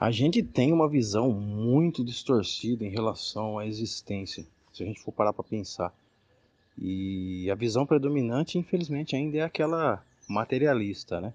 A 0.00 0.10
gente 0.10 0.42
tem 0.42 0.72
uma 0.72 0.88
visão 0.88 1.30
muito 1.30 2.02
distorcida 2.02 2.86
em 2.86 2.88
relação 2.88 3.58
à 3.58 3.66
existência, 3.66 4.46
se 4.72 4.82
a 4.82 4.86
gente 4.86 5.02
for 5.02 5.12
parar 5.12 5.34
para 5.34 5.44
pensar. 5.44 5.94
E 6.78 7.50
a 7.50 7.54
visão 7.54 7.84
predominante, 7.84 8.56
infelizmente, 8.56 9.14
ainda 9.14 9.36
é 9.36 9.42
aquela 9.42 10.02
materialista, 10.26 11.20
né? 11.20 11.34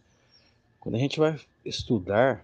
Quando 0.79 0.95
a 0.95 0.97
gente 0.97 1.19
vai 1.19 1.39
estudar 1.63 2.43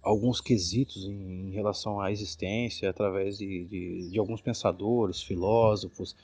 alguns 0.00 0.40
quesitos 0.40 1.04
em, 1.04 1.50
relação 1.50 2.00
à 2.00 2.12
existência 2.12 2.88
através 2.88 3.36
de, 3.36 3.64
de, 3.64 4.10
de 4.10 4.18
alguns 4.20 4.40
pensadores, 4.40 5.20
filósofos, 5.20 6.14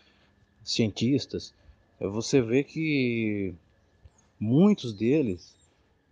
cientistas, 0.63 1.53
você 1.99 2.41
vê 2.41 2.63
que 2.63 3.53
muitos 4.39 4.93
deles 4.95 5.53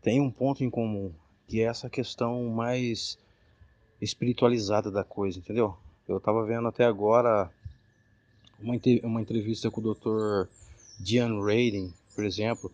têm 0.02 0.20
um 0.20 0.32
ponto 0.32 0.64
em 0.64 0.70
comum, 0.70 1.12
que 1.48 1.62
é 1.62 1.64
essa 1.64 1.88
questão 1.88 2.44
mais 2.50 3.18
espiritualizada 4.00 4.90
da 4.90 5.02
coisa, 5.02 5.38
entendeu? 5.38 5.76
Eu 6.06 6.18
estava 6.18 6.44
vendo 6.44 6.68
até 6.68 6.84
agora 6.84 7.50
uma, 8.60 8.74
uma 9.02 9.20
entrevista 9.20 9.70
com 9.70 9.80
o 9.80 9.94
Dr. 9.94 10.48
Diane 11.00 11.40
Radin, 11.40 11.92
por 12.14 12.24
exemplo, 12.24 12.72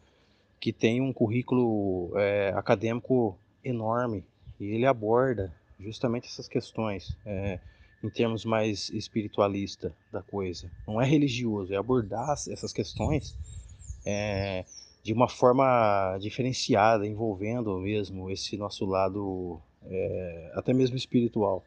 que 0.61 0.73
tem 0.73 1.01
um 1.01 1.13
currículo 1.13 2.11
é, 2.19 2.53
acadêmico 2.57 3.39
enorme 3.63 4.25
e 4.59 4.67
ele 4.67 4.87
aborda 4.87 5.55
justamente 5.79 6.27
essas 6.27 6.49
questões 6.49 7.17
é, 7.25 7.61
em 8.03 8.11
termos 8.11 8.45
mais 8.45 8.91
espiritualista 8.91 9.95
da 10.13 10.23
coisa. 10.23 10.71
Não 10.87 11.01
é 11.01 11.05
religioso, 11.07 11.73
é 11.73 11.77
abordar 11.77 12.33
essas 12.33 12.73
questões 12.73 13.37
é, 14.05 14.65
de 15.05 15.13
uma 15.13 15.29
forma 15.29 16.17
diferenciada, 16.19 17.07
envolvendo 17.07 17.79
mesmo 17.79 18.31
esse 18.31 18.57
nosso 18.57 18.87
lado 18.87 19.61
é, 19.85 20.53
até 20.55 20.73
mesmo 20.73 20.97
espiritual. 20.97 21.63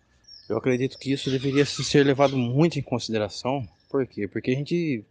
Eu 0.50 0.58
acredito 0.58 0.98
que 0.98 1.12
isso 1.12 1.30
deveria 1.30 1.64
ser 1.64 2.04
levado 2.04 2.36
muito 2.36 2.80
em 2.80 2.82
consideração. 2.82 3.68
Por 3.92 4.08
quê? 4.08 4.28
Porque 4.28 4.50
a 4.50 4.56
gente 4.56 5.06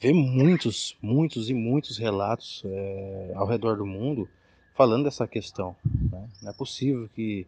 vê 0.00 0.12
muitos, 0.12 0.96
muitos 1.02 1.50
e 1.50 1.54
muitos 1.54 1.98
relatos 1.98 2.62
é, 2.64 3.32
ao 3.34 3.46
redor 3.46 3.76
do 3.76 3.86
mundo 3.86 4.28
falando 4.76 5.04
dessa 5.04 5.26
questão. 5.26 5.74
Né? 5.84 6.28
Não 6.40 6.50
é 6.50 6.54
possível 6.54 7.10
que 7.12 7.44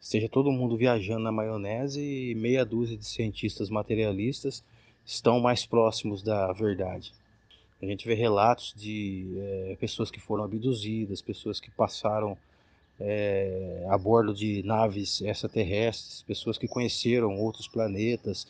esteja 0.00 0.30
todo 0.30 0.50
mundo 0.50 0.78
viajando 0.78 1.24
na 1.24 1.30
maionese 1.30 2.00
e 2.00 2.34
meia 2.34 2.64
dúzia 2.64 2.96
de 2.96 3.04
cientistas 3.04 3.68
materialistas 3.68 4.64
estão 5.04 5.40
mais 5.40 5.66
próximos 5.66 6.22
da 6.22 6.50
verdade. 6.54 7.12
A 7.84 7.86
gente 7.86 8.08
vê 8.08 8.14
relatos 8.14 8.72
de 8.74 9.26
é, 9.36 9.76
pessoas 9.78 10.10
que 10.10 10.18
foram 10.18 10.44
abduzidas, 10.44 11.20
pessoas 11.20 11.60
que 11.60 11.70
passaram 11.70 12.36
é, 12.98 13.84
a 13.90 13.98
bordo 13.98 14.32
de 14.32 14.62
naves 14.62 15.20
extraterrestres, 15.20 16.22
pessoas 16.22 16.56
que 16.56 16.66
conheceram 16.66 17.38
outros 17.38 17.68
planetas. 17.68 18.46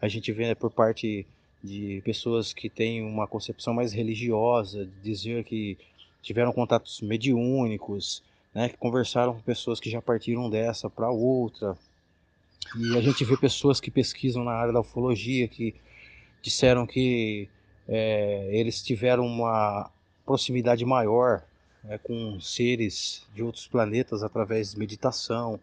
A 0.00 0.08
gente 0.08 0.32
vê 0.32 0.54
por 0.54 0.70
parte 0.70 1.26
de 1.62 2.00
pessoas 2.02 2.54
que 2.54 2.70
têm 2.70 3.02
uma 3.02 3.26
concepção 3.26 3.74
mais 3.74 3.92
religiosa, 3.92 4.88
dizer 5.02 5.44
que 5.44 5.76
tiveram 6.22 6.50
contatos 6.50 7.02
mediúnicos, 7.02 8.22
né, 8.54 8.70
que 8.70 8.76
conversaram 8.78 9.34
com 9.34 9.40
pessoas 9.40 9.78
que 9.78 9.90
já 9.90 10.00
partiram 10.00 10.48
dessa 10.48 10.88
para 10.88 11.10
outra. 11.10 11.76
E 12.74 12.96
a 12.96 13.02
gente 13.02 13.22
vê 13.22 13.36
pessoas 13.36 13.80
que 13.80 13.90
pesquisam 13.90 14.44
na 14.44 14.52
área 14.52 14.72
da 14.72 14.80
ufologia 14.80 15.46
que 15.46 15.74
disseram 16.40 16.86
que 16.86 17.50
é, 17.88 18.48
eles 18.52 18.82
tiveram 18.82 19.24
uma 19.24 19.90
proximidade 20.26 20.84
maior 20.84 21.42
é, 21.88 21.96
com 21.96 22.38
seres 22.38 23.26
de 23.34 23.42
outros 23.42 23.66
planetas 23.66 24.22
através 24.22 24.72
de 24.72 24.78
meditação, 24.78 25.58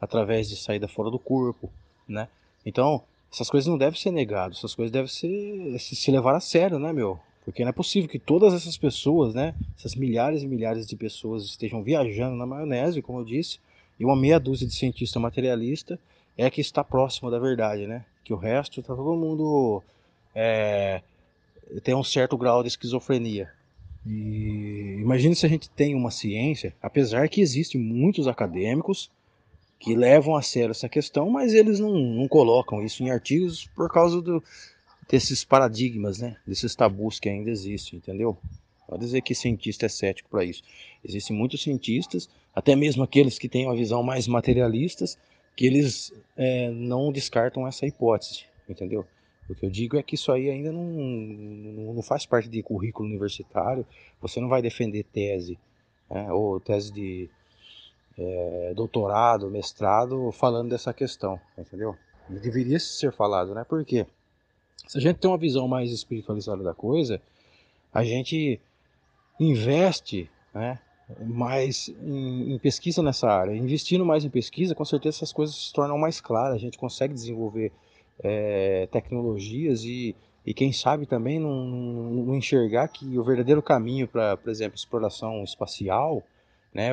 através 0.00 0.48
de 0.48 0.56
saída 0.56 0.86
fora 0.86 1.10
do 1.10 1.18
corpo, 1.18 1.70
né? 2.06 2.28
Então, 2.64 3.02
essas 3.32 3.50
coisas 3.50 3.66
não 3.66 3.76
devem 3.76 3.98
ser 3.98 4.12
negadas, 4.12 4.58
essas 4.58 4.74
coisas 4.74 4.92
devem 4.92 5.08
ser 5.08 5.78
se, 5.78 6.10
levar 6.10 6.36
a 6.36 6.40
sério, 6.40 6.78
né, 6.78 6.92
meu? 6.92 7.18
Porque 7.44 7.64
não 7.64 7.70
é 7.70 7.72
possível 7.72 8.08
que 8.08 8.18
todas 8.18 8.54
essas 8.54 8.78
pessoas, 8.78 9.34
né, 9.34 9.54
essas 9.76 9.94
milhares 9.94 10.42
e 10.42 10.46
milhares 10.46 10.86
de 10.86 10.96
pessoas 10.96 11.44
estejam 11.44 11.82
viajando 11.82 12.36
na 12.36 12.46
maionese, 12.46 13.02
como 13.02 13.18
eu 13.18 13.24
disse, 13.24 13.58
e 13.98 14.04
uma 14.04 14.16
meia 14.16 14.38
dúzia 14.38 14.66
de 14.66 14.74
cientistas 14.74 15.20
materialistas 15.20 15.98
é 16.36 16.48
que 16.48 16.60
está 16.60 16.82
próximo 16.82 17.30
da 17.30 17.38
verdade, 17.38 17.86
né? 17.86 18.04
Que 18.24 18.32
o 18.32 18.36
resto 18.36 18.80
está 18.80 18.94
todo 18.94 19.14
mundo 19.14 19.82
é, 20.34 21.02
tem 21.82 21.94
um 21.94 22.04
certo 22.04 22.36
grau 22.36 22.62
de 22.62 22.68
esquizofrenia. 22.68 23.50
E 24.06 24.98
imagine 25.00 25.34
se 25.34 25.46
a 25.46 25.48
gente 25.48 25.70
tem 25.70 25.94
uma 25.94 26.10
ciência, 26.10 26.74
apesar 26.82 27.28
que 27.28 27.40
existem 27.40 27.80
muitos 27.80 28.28
acadêmicos 28.28 29.10
que 29.78 29.94
levam 29.94 30.36
a 30.36 30.42
sério 30.42 30.70
essa 30.70 30.88
questão, 30.88 31.30
mas 31.30 31.52
eles 31.54 31.80
não, 31.80 31.92
não 31.92 32.28
colocam 32.28 32.82
isso 32.82 33.02
em 33.02 33.10
artigos 33.10 33.66
por 33.74 33.90
causa 33.90 34.20
do, 34.20 34.42
desses 35.08 35.44
paradigmas, 35.44 36.18
né? 36.18 36.36
desses 36.46 36.74
tabus 36.74 37.18
que 37.18 37.28
ainda 37.28 37.50
existem, 37.50 37.98
entendeu? 37.98 38.36
Pode 38.86 39.04
dizer 39.04 39.22
que 39.22 39.34
cientista 39.34 39.86
é 39.86 39.88
cético 39.88 40.28
para 40.28 40.44
isso. 40.44 40.62
Existem 41.02 41.36
muitos 41.36 41.62
cientistas, 41.62 42.28
até 42.54 42.76
mesmo 42.76 43.02
aqueles 43.02 43.38
que 43.38 43.48
têm 43.48 43.66
uma 43.66 43.76
visão 43.76 44.02
mais 44.02 44.28
materialistas, 44.28 45.18
que 45.56 45.66
eles 45.66 46.12
é, 46.36 46.70
não 46.70 47.10
descartam 47.10 47.66
essa 47.66 47.86
hipótese, 47.86 48.44
entendeu? 48.68 49.06
O 49.48 49.54
que 49.54 49.66
eu 49.66 49.70
digo 49.70 49.96
é 49.96 50.02
que 50.02 50.14
isso 50.14 50.32
aí 50.32 50.48
ainda 50.48 50.72
não, 50.72 50.82
não 51.94 52.02
faz 52.02 52.24
parte 52.24 52.48
de 52.48 52.62
currículo 52.62 53.08
universitário. 53.08 53.86
Você 54.20 54.40
não 54.40 54.48
vai 54.48 54.62
defender 54.62 55.04
tese, 55.04 55.58
né, 56.10 56.32
ou 56.32 56.58
tese 56.58 56.92
de 56.92 57.28
é, 58.16 58.72
doutorado, 58.74 59.50
mestrado, 59.50 60.30
falando 60.32 60.70
dessa 60.70 60.92
questão, 60.94 61.38
entendeu? 61.58 61.96
Deveria 62.28 62.78
ser 62.78 63.12
falado, 63.12 63.54
né? 63.54 63.64
Por 63.64 63.84
quê? 63.84 64.06
Se 64.86 64.98
a 64.98 65.00
gente 65.00 65.18
tem 65.18 65.30
uma 65.30 65.38
visão 65.38 65.66
mais 65.66 65.90
espiritualizada 65.90 66.62
da 66.62 66.74
coisa, 66.74 67.20
a 67.92 68.04
gente 68.04 68.60
investe 69.38 70.30
né, 70.54 70.78
mais 71.20 71.88
em, 71.88 72.54
em, 72.54 72.58
pesquisa 72.58 73.02
nessa 73.02 73.28
área. 73.28 73.54
Investindo 73.54 74.04
mais 74.04 74.24
em 74.24 74.30
pesquisa, 74.30 74.74
com 74.74 74.84
certeza 74.84 75.18
essas 75.18 75.32
coisas 75.32 75.54
se 75.54 75.72
tornam 75.72 75.98
mais 75.98 76.20
claras. 76.20 76.56
A 76.56 76.60
gente 76.60 76.78
consegue 76.78 77.14
desenvolver 77.14 77.72
é, 78.22 78.88
tecnologias 78.90 79.84
e, 79.84 80.14
e 80.44 80.54
quem 80.54 80.72
sabe 80.72 81.06
também 81.06 81.38
não, 81.38 81.64
não, 81.64 82.34
enxergar 82.34 82.88
que 82.88 83.18
o 83.18 83.24
verdadeiro 83.24 83.62
caminho 83.62 84.06
para, 84.06 84.36
por 84.36 84.50
exemplo, 84.50 84.76
exploração 84.76 85.42
espacial, 85.42 86.22
né, 86.72 86.90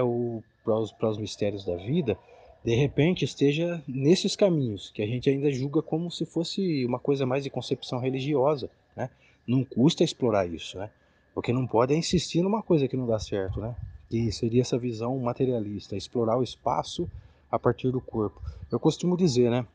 para 0.64 1.10
os 1.10 1.18
mistérios 1.18 1.66
da 1.66 1.76
vida, 1.76 2.18
de 2.64 2.76
repente 2.76 3.26
esteja 3.26 3.82
nesses 3.88 4.36
caminhos 4.36 4.92
que 4.92 5.02
a 5.02 5.08
gente 5.08 5.30
ainda 5.30 5.52
julga 5.52 5.82
como 5.82 6.12
se 6.12 6.26
fosse 6.26 6.86
uma 6.86 7.00
coisa 7.00 7.26
mais 7.26 7.44
de 7.44 7.50
concepção 7.50 8.00
religiosa, 8.00 8.70
né? 8.96 9.10
Não 9.48 9.64
custa 9.64 10.04
explorar 10.04 10.46
isso, 10.46 10.78
né? 10.78 10.92
Porque 11.34 11.52
não 11.52 11.66
pode 11.66 11.94
é 11.94 11.98
insistir 11.98 12.42
numa 12.44 12.62
coisa 12.62 12.88
que 12.88 12.96
não 12.96 13.08
dá 13.08 13.18
certo, 13.18 13.60
né? 13.60 13.76
Que 14.10 14.32
seria 14.32 14.62
essa 14.62 14.78
visão 14.78 15.18
materialista, 15.18 15.96
explorar 15.96 16.38
o 16.38 16.44
espaço 16.44 17.10
a 17.50 17.58
partir 17.58 17.92
do 17.92 18.00
corpo. 18.00 18.40
Eu 18.72 18.80
costumo 18.80 19.18
dizer, 19.18 19.50
né? 19.50 19.66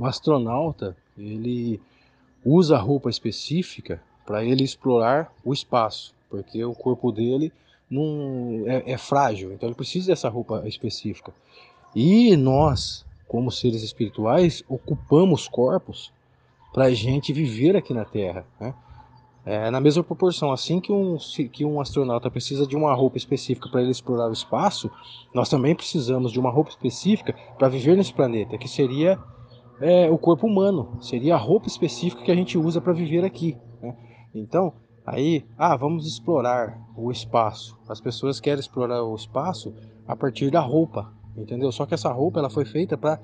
O 0.00 0.06
astronauta, 0.06 0.96
ele 1.18 1.78
usa 2.42 2.78
roupa 2.78 3.10
específica 3.10 4.02
para 4.24 4.42
ele 4.42 4.64
explorar 4.64 5.30
o 5.44 5.52
espaço, 5.52 6.14
porque 6.30 6.64
o 6.64 6.72
corpo 6.72 7.12
dele 7.12 7.52
não 7.90 8.64
é, 8.66 8.92
é, 8.92 8.96
frágil, 8.96 9.52
então 9.52 9.68
ele 9.68 9.76
precisa 9.76 10.06
dessa 10.06 10.30
roupa 10.30 10.66
específica. 10.66 11.34
E 11.94 12.34
nós, 12.34 13.04
como 13.28 13.50
seres 13.50 13.82
espirituais, 13.82 14.64
ocupamos 14.70 15.46
corpos 15.46 16.10
para 16.72 16.84
a 16.84 16.94
gente 16.94 17.30
viver 17.30 17.76
aqui 17.76 17.92
na 17.92 18.06
Terra, 18.06 18.46
né? 18.58 18.74
É, 19.44 19.70
na 19.70 19.80
mesma 19.80 20.02
proporção, 20.02 20.50
assim 20.50 20.80
que 20.80 20.92
um, 20.92 21.18
que 21.52 21.64
um 21.64 21.78
astronauta 21.78 22.30
precisa 22.30 22.66
de 22.66 22.76
uma 22.76 22.94
roupa 22.94 23.18
específica 23.18 23.68
para 23.68 23.82
ele 23.82 23.90
explorar 23.90 24.28
o 24.28 24.32
espaço, 24.32 24.90
nós 25.34 25.48
também 25.50 25.74
precisamos 25.74 26.32
de 26.32 26.38
uma 26.40 26.50
roupa 26.50 26.70
específica 26.70 27.34
para 27.58 27.68
viver 27.68 27.96
nesse 27.96 28.14
planeta, 28.14 28.56
que 28.56 28.68
seria 28.68 29.18
é, 29.80 30.10
o 30.10 30.18
corpo 30.18 30.46
humano, 30.46 30.98
seria 31.00 31.34
a 31.34 31.38
roupa 31.38 31.66
específica 31.66 32.22
que 32.22 32.30
a 32.30 32.34
gente 32.34 32.58
usa 32.58 32.80
para 32.80 32.92
viver 32.92 33.24
aqui. 33.24 33.56
Né? 33.80 33.96
Então, 34.34 34.72
aí, 35.06 35.44
ah, 35.56 35.74
vamos 35.76 36.06
explorar 36.06 36.78
o 36.96 37.10
espaço. 37.10 37.78
As 37.88 38.00
pessoas 38.00 38.38
querem 38.38 38.60
explorar 38.60 39.02
o 39.02 39.14
espaço 39.14 39.74
a 40.06 40.14
partir 40.14 40.50
da 40.50 40.60
roupa, 40.60 41.12
entendeu? 41.36 41.72
Só 41.72 41.86
que 41.86 41.94
essa 41.94 42.12
roupa 42.12 42.38
ela 42.40 42.50
foi 42.50 42.64
feita 42.64 42.96
para 42.96 43.20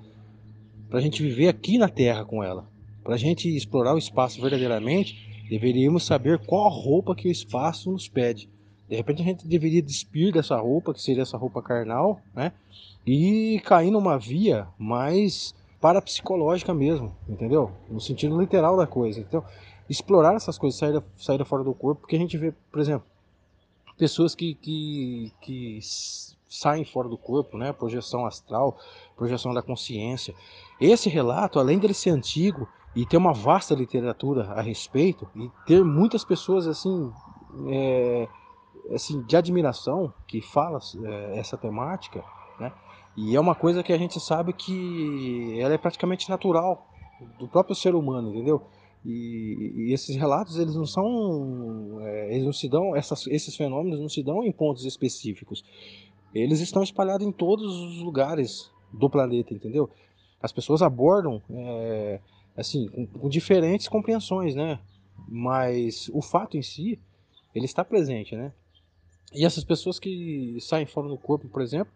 a 0.90 1.00
gente 1.00 1.22
viver 1.22 1.48
aqui 1.48 1.78
na 1.78 1.88
Terra 1.88 2.24
com 2.24 2.42
ela. 2.42 2.66
Para 3.04 3.14
a 3.14 3.18
gente 3.18 3.54
explorar 3.54 3.94
o 3.94 3.98
espaço 3.98 4.40
verdadeiramente, 4.40 5.46
deveríamos 5.48 6.04
saber 6.04 6.38
qual 6.38 6.68
roupa 6.70 7.14
que 7.14 7.28
o 7.28 7.30
espaço 7.30 7.92
nos 7.92 8.08
pede. 8.08 8.48
De 8.88 8.96
repente 8.96 9.20
a 9.20 9.24
gente 9.24 9.46
deveria 9.46 9.82
despir 9.82 10.32
dessa 10.32 10.56
roupa, 10.56 10.94
que 10.94 11.02
seria 11.02 11.22
essa 11.22 11.36
roupa 11.36 11.60
carnal, 11.60 12.20
né? 12.34 12.52
E 13.04 13.60
cair 13.64 13.90
numa 13.90 14.18
via 14.18 14.66
mais 14.78 15.54
parapsicológica 15.86 16.74
mesmo, 16.74 17.16
entendeu? 17.28 17.70
No 17.88 18.00
sentido 18.00 18.40
literal 18.40 18.76
da 18.76 18.88
coisa. 18.88 19.20
Então, 19.20 19.44
explorar 19.88 20.34
essas 20.34 20.58
coisas, 20.58 20.76
sair, 20.76 21.00
sair 21.16 21.44
fora 21.44 21.62
do 21.62 21.72
corpo, 21.72 22.00
porque 22.00 22.16
a 22.16 22.18
gente 22.18 22.36
vê, 22.36 22.52
por 22.72 22.80
exemplo, 22.80 23.06
pessoas 23.96 24.34
que, 24.34 24.56
que, 24.56 25.32
que 25.40 25.78
saem 26.48 26.84
fora 26.84 27.08
do 27.08 27.16
corpo, 27.16 27.56
né? 27.56 27.72
Projeção 27.72 28.26
astral, 28.26 28.76
projeção 29.16 29.54
da 29.54 29.62
consciência. 29.62 30.34
Esse 30.80 31.08
relato, 31.08 31.60
além 31.60 31.78
dele 31.78 31.94
ser 31.94 32.10
antigo 32.10 32.66
e 32.92 33.06
ter 33.06 33.16
uma 33.16 33.32
vasta 33.32 33.72
literatura 33.72 34.42
a 34.54 34.60
respeito 34.60 35.28
e 35.36 35.48
ter 35.66 35.84
muitas 35.84 36.24
pessoas 36.24 36.66
assim, 36.66 37.12
é, 37.68 38.26
assim 38.92 39.22
de 39.22 39.36
admiração 39.36 40.12
que 40.26 40.40
fala 40.40 40.80
é, 41.04 41.38
essa 41.38 41.56
temática, 41.56 42.24
né? 42.58 42.72
E 43.16 43.34
é 43.34 43.40
uma 43.40 43.54
coisa 43.54 43.82
que 43.82 43.92
a 43.92 43.98
gente 43.98 44.20
sabe 44.20 44.52
que 44.52 45.58
ela 45.58 45.74
é 45.74 45.78
praticamente 45.78 46.28
natural 46.28 46.86
do 47.38 47.48
próprio 47.48 47.74
ser 47.74 47.94
humano, 47.94 48.30
entendeu? 48.30 48.62
E, 49.04 49.72
e 49.76 49.92
esses 49.92 50.16
relatos 50.16 50.58
eles 50.58 50.74
não 50.74 50.84
são, 50.84 51.98
é, 52.02 52.34
eles 52.34 52.44
não 52.44 52.52
se 52.52 52.68
dão, 52.68 52.94
essas, 52.94 53.26
esses 53.28 53.56
fenômenos 53.56 54.00
não 54.00 54.08
se 54.08 54.22
dão 54.22 54.44
em 54.44 54.52
pontos 54.52 54.84
específicos. 54.84 55.64
Eles 56.34 56.60
estão 56.60 56.82
espalhados 56.82 57.26
em 57.26 57.32
todos 57.32 57.74
os 57.74 58.02
lugares 58.02 58.70
do 58.92 59.08
planeta, 59.08 59.54
entendeu? 59.54 59.88
As 60.42 60.52
pessoas 60.52 60.82
abordam, 60.82 61.40
é, 61.50 62.20
assim, 62.56 62.88
com, 62.88 63.06
com 63.06 63.28
diferentes 63.28 63.88
compreensões, 63.88 64.54
né? 64.54 64.78
Mas 65.26 66.10
o 66.12 66.20
fato 66.20 66.58
em 66.58 66.62
si, 66.62 66.98
ele 67.54 67.64
está 67.64 67.84
presente, 67.84 68.36
né? 68.36 68.52
E 69.32 69.46
essas 69.46 69.64
pessoas 69.64 69.98
que 69.98 70.58
saem 70.60 70.84
fora 70.84 71.08
do 71.08 71.16
corpo, 71.16 71.48
por 71.48 71.62
exemplo, 71.62 71.92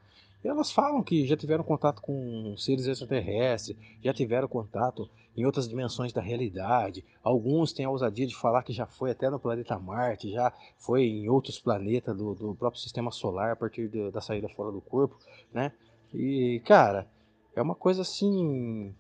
elas 0.49 0.73
falam 0.73 1.03
que 1.03 1.27
já 1.27 1.37
tiveram 1.37 1.63
contato 1.63 2.01
com 2.01 2.55
seres 2.57 2.87
extraterrestres, 2.87 3.77
já 4.03 4.13
tiveram 4.13 4.49
contato 4.49 5.09
em 5.37 5.45
outras 5.45 5.69
dimensões 5.69 6.13
da 6.13 6.21
realidade. 6.21 7.05
Alguns 7.23 7.73
têm 7.73 7.85
a 7.85 7.91
ousadia 7.91 8.27
de 8.27 8.35
falar 8.35 8.63
que 8.63 8.73
já 8.73 8.87
foi 8.87 9.11
até 9.11 9.29
no 9.29 9.39
planeta 9.39 9.79
Marte, 9.79 10.33
já 10.33 10.53
foi 10.79 11.05
em 11.05 11.29
outros 11.29 11.59
planetas 11.59 12.17
do, 12.17 12.35
do 12.35 12.55
próprio 12.55 12.81
sistema 12.81 13.11
solar 13.11 13.53
a 13.53 13.57
partir 13.57 13.89
de, 13.89 14.11
da 14.11 14.21
saída 14.21 14.49
fora 14.49 14.73
do 14.73 14.81
corpo, 14.81 15.17
né? 15.53 15.73
E, 16.13 16.61
cara, 16.65 17.07
é 17.55 17.63
uma 17.63 17.75
coisa 17.75 18.03
assim. 18.03 18.95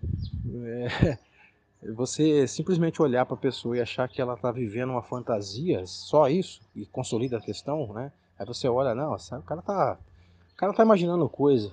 É, 0.64 1.19
você 1.94 2.46
simplesmente 2.46 3.00
olhar 3.00 3.25
para 3.25 3.34
a 3.34 3.40
pessoa 3.40 3.76
e 3.76 3.81
achar 3.81 4.08
que 4.08 4.20
ela 4.20 4.34
está 4.34 4.52
vivendo 4.52 4.90
uma 4.90 5.02
fantasia, 5.02 5.86
só 5.86 6.28
isso, 6.28 6.60
e 6.76 6.84
consolida 6.86 7.38
a 7.38 7.40
questão, 7.40 7.93
né? 7.93 8.12
Aí 8.38 8.46
você 8.46 8.69
olha, 8.69 8.94
não, 8.94 9.14
o 9.14 9.43
cara 9.43 9.62
tá 9.62 9.98
cara 10.60 10.74
tá 10.74 10.82
imaginando 10.82 11.26
coisa. 11.26 11.72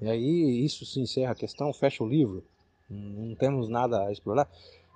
E 0.00 0.08
aí 0.08 0.64
isso 0.64 0.86
se 0.86 0.98
encerra 0.98 1.32
a 1.32 1.34
questão, 1.34 1.70
fecha 1.72 2.02
o 2.02 2.08
livro. 2.08 2.42
Não 2.88 3.34
temos 3.34 3.68
nada 3.68 4.06
a 4.06 4.12
explorar. 4.12 4.48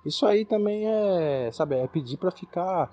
Isso 0.03 0.25
aí 0.25 0.43
também 0.43 0.87
é, 0.87 1.51
sabe, 1.53 1.75
é 1.75 1.85
pedir 1.85 2.17
para 2.17 2.31
ficar, 2.31 2.91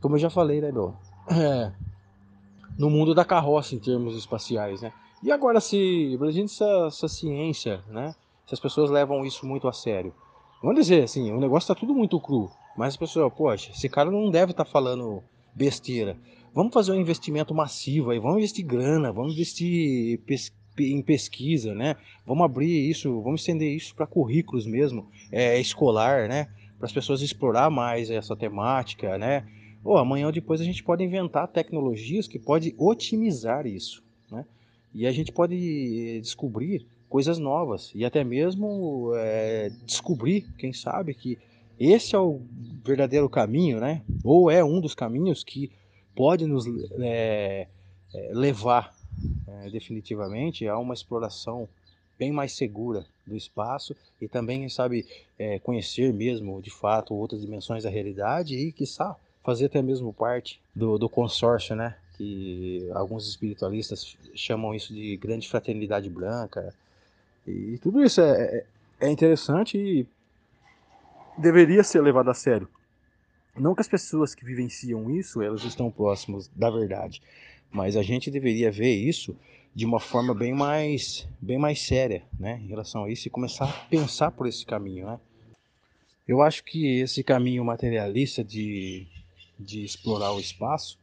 como 0.00 0.16
eu 0.16 0.18
já 0.18 0.28
falei, 0.28 0.60
né, 0.60 0.72
meu? 0.72 0.94
É, 1.30 1.72
no 2.76 2.90
mundo 2.90 3.14
da 3.14 3.24
carroça 3.24 3.74
em 3.74 3.78
termos 3.78 4.16
espaciais, 4.16 4.82
né? 4.82 4.92
E 5.22 5.30
agora 5.30 5.60
se, 5.60 6.18
gente 6.30 6.52
essa, 6.52 6.86
essa 6.88 7.08
ciência, 7.08 7.82
né? 7.88 8.14
Se 8.46 8.54
as 8.54 8.60
pessoas 8.60 8.90
levam 8.90 9.24
isso 9.24 9.46
muito 9.46 9.68
a 9.68 9.72
sério. 9.72 10.12
Vamos 10.60 10.80
dizer 10.80 11.04
assim, 11.04 11.32
o 11.32 11.40
negócio 11.40 11.72
tá 11.72 11.78
tudo 11.78 11.94
muito 11.94 12.20
cru. 12.20 12.50
Mas 12.76 12.88
as 12.88 12.96
pessoas, 12.96 13.32
poxa, 13.32 13.70
esse 13.70 13.88
cara 13.88 14.10
não 14.10 14.30
deve 14.30 14.50
estar 14.50 14.64
tá 14.64 14.70
falando 14.70 15.22
besteira. 15.54 16.16
Vamos 16.56 16.72
fazer 16.72 16.92
um 16.92 16.98
investimento 16.98 17.54
massivo 17.54 18.10
aí, 18.10 18.18
vamos 18.18 18.38
investir 18.38 18.64
grana, 18.64 19.12
vamos 19.12 19.34
investir 19.34 20.18
em 20.78 21.02
pesquisa, 21.02 21.74
né? 21.74 21.96
Vamos 22.24 22.46
abrir 22.46 22.88
isso, 22.88 23.20
vamos 23.20 23.42
estender 23.42 23.76
isso 23.76 23.94
para 23.94 24.06
currículos 24.06 24.66
mesmo, 24.66 25.06
é, 25.30 25.60
escolar, 25.60 26.30
né? 26.30 26.48
Para 26.78 26.86
as 26.86 26.92
pessoas 26.92 27.20
explorar 27.20 27.68
mais 27.68 28.10
essa 28.10 28.34
temática, 28.34 29.18
né? 29.18 29.46
Ou 29.84 29.98
amanhã 29.98 30.24
ou 30.24 30.32
depois 30.32 30.58
a 30.58 30.64
gente 30.64 30.82
pode 30.82 31.04
inventar 31.04 31.46
tecnologias 31.46 32.26
que 32.26 32.38
podem 32.38 32.74
otimizar 32.78 33.66
isso, 33.66 34.02
né? 34.32 34.46
E 34.94 35.06
a 35.06 35.12
gente 35.12 35.32
pode 35.32 36.22
descobrir 36.22 36.86
coisas 37.06 37.38
novas 37.38 37.92
e 37.94 38.02
até 38.02 38.24
mesmo 38.24 39.12
é, 39.14 39.70
descobrir, 39.84 40.46
quem 40.56 40.72
sabe, 40.72 41.12
que 41.12 41.36
esse 41.78 42.16
é 42.16 42.18
o 42.18 42.40
verdadeiro 42.82 43.28
caminho, 43.28 43.78
né? 43.78 44.00
Ou 44.24 44.50
é 44.50 44.64
um 44.64 44.80
dos 44.80 44.94
caminhos 44.94 45.44
que 45.44 45.70
pode 46.16 46.46
nos 46.46 46.66
é, 46.98 47.68
é, 48.14 48.30
levar 48.32 48.94
é, 49.46 49.70
definitivamente 49.70 50.66
a 50.66 50.78
uma 50.78 50.94
exploração 50.94 51.68
bem 52.18 52.32
mais 52.32 52.52
segura 52.52 53.04
do 53.26 53.36
espaço 53.36 53.94
e 54.20 54.26
também, 54.26 54.66
sabe, 54.70 55.06
é, 55.38 55.58
conhecer 55.58 56.12
mesmo 56.14 56.62
de 56.62 56.70
fato 56.70 57.14
outras 57.14 57.42
dimensões 57.42 57.84
da 57.84 57.90
realidade 57.90 58.56
e, 58.56 58.72
quiçá, 58.72 59.14
fazer 59.44 59.66
até 59.66 59.82
mesmo 59.82 60.12
parte 60.12 60.60
do, 60.74 60.98
do 60.98 61.08
consórcio, 61.08 61.76
né? 61.76 61.94
Que 62.16 62.88
alguns 62.94 63.28
espiritualistas 63.28 64.16
chamam 64.34 64.74
isso 64.74 64.94
de 64.94 65.16
grande 65.18 65.46
fraternidade 65.46 66.08
branca. 66.08 66.74
E 67.46 67.78
tudo 67.78 68.02
isso 68.02 68.20
é, 68.22 68.32
é, 68.42 68.66
é 69.00 69.10
interessante 69.10 69.76
e 69.76 70.06
deveria 71.36 71.84
ser 71.84 72.00
levado 72.00 72.30
a 72.30 72.34
sério. 72.34 72.66
Não 73.58 73.74
que 73.74 73.80
as 73.80 73.88
pessoas 73.88 74.34
que 74.34 74.44
vivenciam 74.44 75.10
isso, 75.10 75.40
elas 75.40 75.64
estão 75.64 75.90
próximas 75.90 76.48
da 76.54 76.70
verdade, 76.70 77.22
mas 77.70 77.96
a 77.96 78.02
gente 78.02 78.30
deveria 78.30 78.70
ver 78.70 78.94
isso 78.94 79.34
de 79.74 79.84
uma 79.84 80.00
forma 80.00 80.34
bem 80.34 80.52
mais, 80.52 81.26
bem 81.40 81.58
mais 81.58 81.80
séria, 81.80 82.22
né, 82.38 82.60
em 82.62 82.68
relação 82.68 83.04
a 83.04 83.10
isso 83.10 83.28
e 83.28 83.30
começar 83.30 83.68
a 83.68 83.88
pensar 83.88 84.30
por 84.30 84.46
esse 84.46 84.64
caminho, 84.64 85.06
né? 85.06 85.20
Eu 86.26 86.42
acho 86.42 86.64
que 86.64 87.00
esse 87.00 87.22
caminho 87.22 87.64
materialista 87.64 88.42
de, 88.42 89.06
de 89.58 89.84
explorar 89.84 90.32
o 90.32 90.40
espaço 90.40 90.98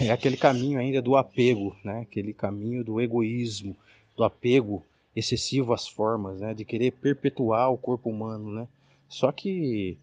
é 0.00 0.10
aquele 0.10 0.36
caminho 0.36 0.78
ainda 0.78 1.02
do 1.02 1.14
apego, 1.14 1.76
né? 1.84 2.00
Aquele 2.00 2.32
caminho 2.32 2.82
do 2.82 3.00
egoísmo, 3.00 3.76
do 4.16 4.24
apego 4.24 4.82
excessivo 5.14 5.74
às 5.74 5.86
formas, 5.86 6.40
né? 6.40 6.54
De 6.54 6.64
querer 6.64 6.92
perpetuar 6.92 7.70
o 7.70 7.76
corpo 7.76 8.08
humano, 8.08 8.50
né? 8.50 8.68
Só 9.08 9.30
que 9.30 9.98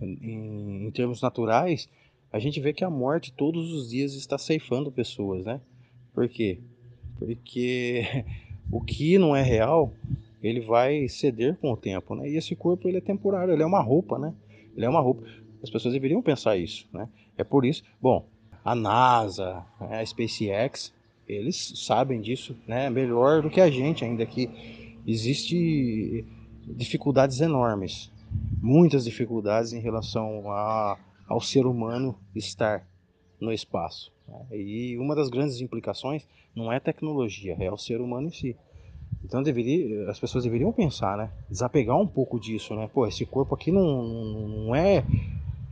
em, 0.00 0.86
em 0.86 0.90
termos 0.90 1.20
naturais, 1.20 1.88
a 2.32 2.38
gente 2.38 2.60
vê 2.60 2.72
que 2.72 2.84
a 2.84 2.90
morte 2.90 3.32
todos 3.32 3.72
os 3.72 3.90
dias 3.90 4.14
está 4.14 4.38
ceifando 4.38 4.92
pessoas, 4.92 5.44
né? 5.44 5.60
Por 6.14 6.28
quê? 6.28 6.58
Porque 7.18 8.24
o 8.70 8.80
que 8.80 9.18
não 9.18 9.34
é 9.34 9.42
real, 9.42 9.92
ele 10.42 10.60
vai 10.60 11.08
ceder 11.08 11.56
com 11.56 11.72
o 11.72 11.76
tempo, 11.76 12.14
né? 12.14 12.28
E 12.28 12.36
esse 12.36 12.54
corpo 12.54 12.88
ele 12.88 12.98
é 12.98 13.00
temporário, 13.00 13.52
ele 13.52 13.62
é 13.62 13.66
uma 13.66 13.82
roupa, 13.82 14.18
né? 14.18 14.34
Ele 14.76 14.86
é 14.86 14.88
uma 14.88 15.00
roupa. 15.00 15.24
As 15.62 15.70
pessoas 15.70 15.92
deveriam 15.92 16.22
pensar 16.22 16.56
isso, 16.56 16.88
né? 16.92 17.08
É 17.36 17.44
por 17.44 17.64
isso, 17.64 17.82
bom, 18.00 18.26
a 18.64 18.74
NASA, 18.74 19.64
né, 19.80 20.00
a 20.00 20.06
SpaceX, 20.06 20.92
eles 21.26 21.72
sabem 21.76 22.20
disso, 22.20 22.56
né? 22.66 22.88
Melhor 22.90 23.42
do 23.42 23.50
que 23.50 23.60
a 23.60 23.70
gente 23.70 24.04
ainda 24.04 24.24
que 24.24 24.48
existe 25.06 26.24
dificuldades 26.66 27.40
enormes, 27.40 28.10
muitas 28.60 29.04
dificuldades 29.04 29.72
em 29.72 29.80
relação 29.80 30.50
a, 30.50 30.98
ao 31.28 31.40
ser 31.40 31.66
humano 31.66 32.16
estar 32.34 32.86
no 33.40 33.52
espaço. 33.52 34.12
Né? 34.28 34.58
E 34.58 34.98
uma 34.98 35.14
das 35.14 35.28
grandes 35.28 35.60
implicações 35.60 36.26
não 36.54 36.72
é 36.72 36.78
tecnologia, 36.78 37.56
é 37.58 37.70
o 37.70 37.78
ser 37.78 38.00
humano 38.00 38.28
em 38.28 38.32
si. 38.32 38.56
Então 39.24 39.42
deveria, 39.42 40.10
as 40.10 40.18
pessoas 40.18 40.44
deveriam 40.44 40.72
pensar, 40.72 41.16
né? 41.16 41.30
Desapegar 41.48 41.96
um 41.96 42.06
pouco 42.06 42.40
disso, 42.40 42.74
né? 42.74 42.88
Pô, 42.92 43.06
esse 43.06 43.26
corpo 43.26 43.54
aqui 43.54 43.70
não, 43.70 44.02
não 44.02 44.74
é 44.74 45.04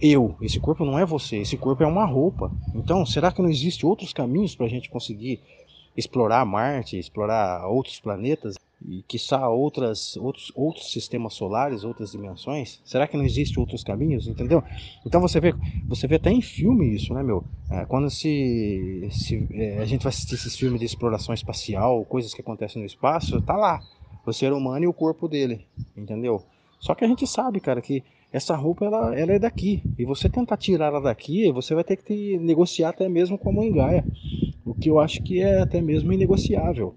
eu, 0.00 0.36
esse 0.40 0.60
corpo 0.60 0.84
não 0.84 0.98
é 0.98 1.04
você, 1.04 1.38
esse 1.38 1.56
corpo 1.56 1.82
é 1.82 1.86
uma 1.86 2.04
roupa. 2.04 2.50
Então, 2.74 3.04
será 3.04 3.32
que 3.32 3.42
não 3.42 3.48
existe 3.48 3.84
outros 3.84 4.12
caminhos 4.12 4.54
para 4.54 4.66
a 4.66 4.68
gente 4.68 4.90
conseguir 4.90 5.40
explorar 5.96 6.44
Marte, 6.44 6.98
explorar 6.98 7.66
outros 7.66 7.98
planetas? 7.98 8.56
E 8.87 9.02
quiçá 9.02 9.49
outras, 9.49 10.16
outros, 10.16 10.52
outros 10.54 10.92
sistemas 10.92 11.35
solares, 11.35 11.85
outras 11.85 12.12
dimensões? 12.12 12.80
Será 12.85 13.06
que 13.06 13.16
não 13.16 13.25
existe 13.25 13.58
outros 13.58 13.82
caminhos? 13.82 14.28
Entendeu? 14.28 14.62
Então 15.04 15.20
você 15.20 15.40
vê, 15.40 15.54
você 15.88 16.06
vê 16.06 16.16
até 16.16 16.30
em 16.30 16.40
filme 16.40 16.94
isso, 16.94 17.12
né, 17.12 17.23
meu? 17.23 17.44
É, 17.70 17.85
quando 17.85 18.08
se, 18.08 19.08
se 19.11 19.47
é, 19.52 19.78
a 19.78 19.85
gente 19.85 20.02
vai 20.02 20.11
assistir 20.11 20.37
esses 20.37 20.56
filmes 20.56 20.80
de 20.80 20.87
exploração 20.87 21.35
espacial, 21.35 22.04
coisas 22.04 22.32
que 22.32 22.40
acontecem 22.40 22.80
no 22.80 22.87
espaço, 22.87 23.40
tá 23.40 23.56
lá 23.56 23.82
o 24.25 24.32
ser 24.32 24.52
humano 24.52 24.85
e 24.85 24.87
o 24.87 24.92
corpo 24.92 25.26
dele, 25.26 25.66
entendeu? 25.97 26.42
Só 26.78 26.94
que 26.94 27.04
a 27.04 27.08
gente 27.08 27.26
sabe, 27.26 27.61
cara, 27.61 27.80
que 27.80 28.04
essa 28.30 28.54
roupa 28.54 28.85
ela, 28.85 29.18
ela 29.18 29.32
é 29.32 29.38
daqui 29.38 29.82
e 29.99 30.04
você 30.04 30.28
tentar 30.28 30.58
tirar 30.58 30.87
ela 30.87 31.00
daqui, 31.00 31.50
você 31.50 31.75
vai 31.75 31.82
ter 31.82 31.97
que 31.97 32.04
te, 32.04 32.38
negociar 32.38 32.90
até 32.90 33.08
mesmo 33.08 33.38
com 33.38 33.49
a 33.49 33.52
mãe 33.52 33.73
Gaia, 33.73 34.04
o 34.66 34.75
que 34.75 34.90
eu 34.90 35.00
acho 35.00 35.23
que 35.23 35.40
é 35.40 35.61
até 35.62 35.80
mesmo 35.80 36.12
inegociável 36.12 36.94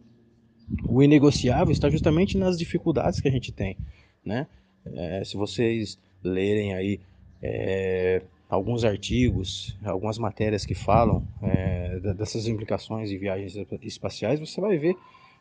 o 0.88 1.01
inegociável 1.01 1.72
está 1.72 1.90
justamente 1.90 2.38
nas 2.38 2.58
dificuldades 2.58 3.20
que 3.20 3.28
a 3.28 3.32
gente 3.32 3.51
tem, 3.51 3.78
né? 4.24 4.48
É, 4.86 5.24
se 5.24 5.38
vocês 5.38 6.00
lerem 6.24 6.74
aí 6.74 7.00
é, 7.42 8.22
alguns 8.50 8.84
artigos, 8.84 9.78
algumas 9.84 10.18
matérias 10.18 10.66
que 10.66 10.75
falam 10.75 11.25
é, 11.42 12.00
dessas 12.16 12.48
implicações 12.48 13.10
de 13.10 13.18
viagens 13.18 13.56
espaciais, 13.84 14.40
você 14.40 14.60
vai 14.60 14.78
ver 14.78 14.96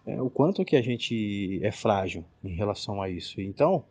é, 0.07 0.21
o 0.21 0.31
quanto 0.31 0.65
que 0.65 0.77
a 0.77 0.83
gente 0.83 1.61
é 1.63 1.71
frágil 1.71 2.25
em 2.43 2.55
relação 2.55 3.03
a 3.03 3.09
isso. 3.09 3.41
Então, 3.41 3.85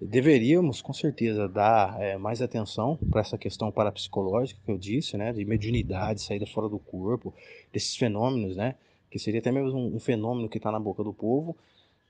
deveríamos 0.00 0.82
com 0.82 0.92
certeza 0.92 1.48
dar 1.48 2.00
é, 2.00 2.16
mais 2.16 2.42
atenção 2.42 2.98
para 3.10 3.20
essa 3.20 3.38
questão 3.38 3.70
parapsicológica 3.70 4.60
que 4.64 4.70
eu 4.70 4.78
disse, 4.78 5.16
né, 5.16 5.32
de 5.32 5.44
mediunidade, 5.44 6.22
saída 6.22 6.46
fora 6.46 6.68
do 6.68 6.78
corpo, 6.78 7.32
desses 7.72 7.96
fenômenos, 7.96 8.56
né, 8.56 8.74
que 9.12 9.18
seria 9.18 9.40
até 9.40 9.52
mesmo 9.52 9.78
um, 9.78 9.96
um 9.96 10.00
fenômeno 10.00 10.48
que 10.48 10.56
está 10.56 10.72
na 10.72 10.80
boca 10.80 11.04
do 11.04 11.12
povo, 11.12 11.54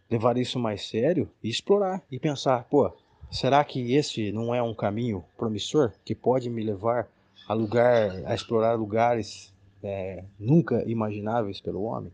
levar 0.09 0.37
isso 0.37 0.57
mais 0.57 0.89
sério 0.89 1.29
e 1.43 1.49
explorar 1.49 2.01
e 2.09 2.17
pensar, 2.17 2.65
pô, 2.71 2.93
será 3.29 3.65
que 3.65 3.95
esse 3.95 4.31
não 4.31 4.55
é 4.55 4.63
um 4.63 4.73
caminho 4.73 5.25
promissor 5.37 5.93
que 6.05 6.15
pode 6.15 6.49
me 6.49 6.63
levar 6.63 7.09
a 7.49 7.55
lugar, 7.55 8.25
a 8.25 8.33
explorar 8.33 8.75
lugares 8.75 9.53
é, 9.83 10.23
nunca 10.39 10.89
imagináveis 10.89 11.61
pelo 11.61 11.83
homem? 11.83 12.13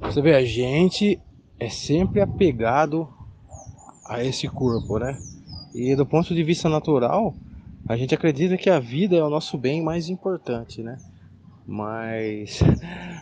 Você 0.00 0.20
vê, 0.20 0.34
a 0.34 0.44
gente 0.44 1.20
é 1.60 1.68
sempre 1.68 2.20
apegado 2.20 3.08
a 4.04 4.24
esse 4.24 4.48
corpo, 4.48 4.98
né? 4.98 5.16
E 5.72 5.94
do 5.94 6.04
ponto 6.04 6.34
de 6.34 6.42
vista 6.42 6.68
natural, 6.68 7.32
a 7.88 7.96
gente 7.96 8.12
acredita 8.12 8.56
que 8.56 8.68
a 8.68 8.80
vida 8.80 9.14
é 9.14 9.22
o 9.22 9.30
nosso 9.30 9.56
bem 9.56 9.80
mais 9.80 10.08
importante, 10.08 10.82
né? 10.82 10.98
Mas 11.70 12.58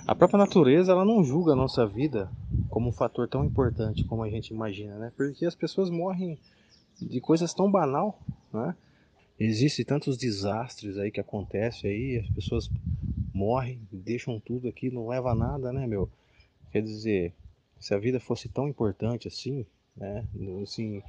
a 0.07 0.15
própria 0.15 0.39
natureza 0.39 0.93
ela 0.93 1.05
não 1.05 1.23
julga 1.23 1.53
a 1.53 1.55
nossa 1.55 1.87
vida 1.87 2.33
como 2.71 2.89
um 2.89 2.93
fator 2.93 3.29
tão 3.29 3.45
importante 3.45 4.07
como 4.07 4.23
a 4.23 4.31
gente 4.31 4.55
imagina, 4.55 4.97
né? 4.97 5.13
Porque 5.15 5.45
as 5.45 5.55
pessoas 5.55 5.91
morrem 5.91 6.39
de 6.99 7.21
coisas 7.21 7.53
tão 7.53 7.71
banal, 7.71 8.19
né? 8.51 8.75
Existem 9.39 9.85
tantos 9.85 10.17
desastres 10.17 10.97
aí 10.97 11.11
que 11.11 11.21
acontecem 11.21 11.91
aí, 11.91 12.25
as 12.25 12.31
pessoas 12.31 12.71
morrem, 13.35 13.87
deixam 13.93 14.41
tudo 14.41 14.67
aqui, 14.67 14.91
não 14.91 15.09
leva 15.09 15.33
a 15.33 15.35
nada, 15.35 15.71
né, 15.71 15.87
meu? 15.87 16.09
Quer 16.73 16.81
dizer, 16.81 17.35
se 17.79 17.93
a 17.93 17.99
vida 17.99 18.19
fosse 18.19 18.49
tão 18.49 18.67
importante 18.67 19.29
assim, 19.29 19.67
né? 19.95 20.25
Assim, 20.63 21.03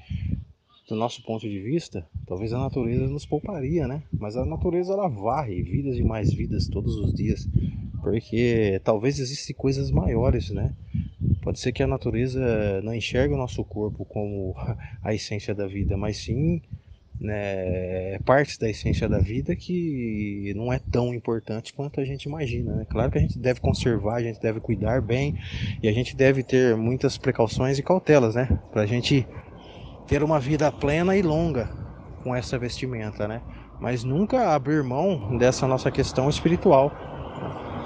do 0.89 0.95
nosso 0.95 1.23
ponto 1.23 1.47
de 1.47 1.59
vista, 1.59 2.05
talvez 2.25 2.51
a 2.51 2.57
natureza 2.57 3.07
nos 3.07 3.25
pouparia, 3.25 3.87
né? 3.87 4.03
Mas 4.11 4.35
a 4.35 4.45
natureza 4.45 4.93
ela 4.93 5.07
varre 5.07 5.61
vidas 5.61 5.97
e 5.97 6.03
mais 6.03 6.33
vidas 6.33 6.67
todos 6.67 6.95
os 6.95 7.13
dias, 7.13 7.47
porque 8.01 8.81
talvez 8.83 9.19
existem 9.19 9.55
coisas 9.55 9.91
maiores, 9.91 10.49
né? 10.49 10.73
Pode 11.43 11.59
ser 11.59 11.71
que 11.71 11.83
a 11.83 11.87
natureza 11.87 12.81
não 12.81 12.93
enxergue 12.93 13.33
o 13.33 13.37
nosso 13.37 13.63
corpo 13.63 14.03
como 14.03 14.55
a 15.03 15.13
essência 15.13 15.53
da 15.53 15.67
vida, 15.67 15.95
mas 15.95 16.17
sim 16.17 16.61
né, 17.19 18.17
partes 18.19 18.57
da 18.57 18.69
essência 18.69 19.07
da 19.09 19.19
vida 19.19 19.53
que 19.55 20.53
não 20.55 20.71
é 20.71 20.79
tão 20.79 21.13
importante 21.13 21.73
quanto 21.73 21.99
a 21.99 22.05
gente 22.05 22.23
imagina. 22.23 22.73
Né? 22.75 22.85
Claro 22.89 23.11
que 23.11 23.17
a 23.17 23.21
gente 23.21 23.37
deve 23.37 23.59
conservar, 23.59 24.15
a 24.15 24.23
gente 24.23 24.39
deve 24.39 24.59
cuidar 24.59 25.01
bem 25.01 25.37
e 25.83 25.87
a 25.87 25.91
gente 25.91 26.15
deve 26.15 26.43
ter 26.43 26.75
muitas 26.77 27.17
precauções 27.17 27.77
e 27.77 27.83
cautelas, 27.83 28.35
né? 28.35 28.47
Para 28.71 28.83
a 28.83 28.85
gente 28.85 29.27
ter 30.09 30.23
uma 30.23 30.39
vida 30.39 30.71
plena 30.71 31.15
e 31.15 31.21
longa 31.21 31.69
com 32.23 32.35
essa 32.35 32.57
vestimenta, 32.57 33.27
né? 33.27 33.41
Mas 33.79 34.03
nunca 34.03 34.53
abrir 34.53 34.83
mão 34.83 35.37
dessa 35.37 35.67
nossa 35.67 35.91
questão 35.91 36.27
espiritual, 36.27 36.91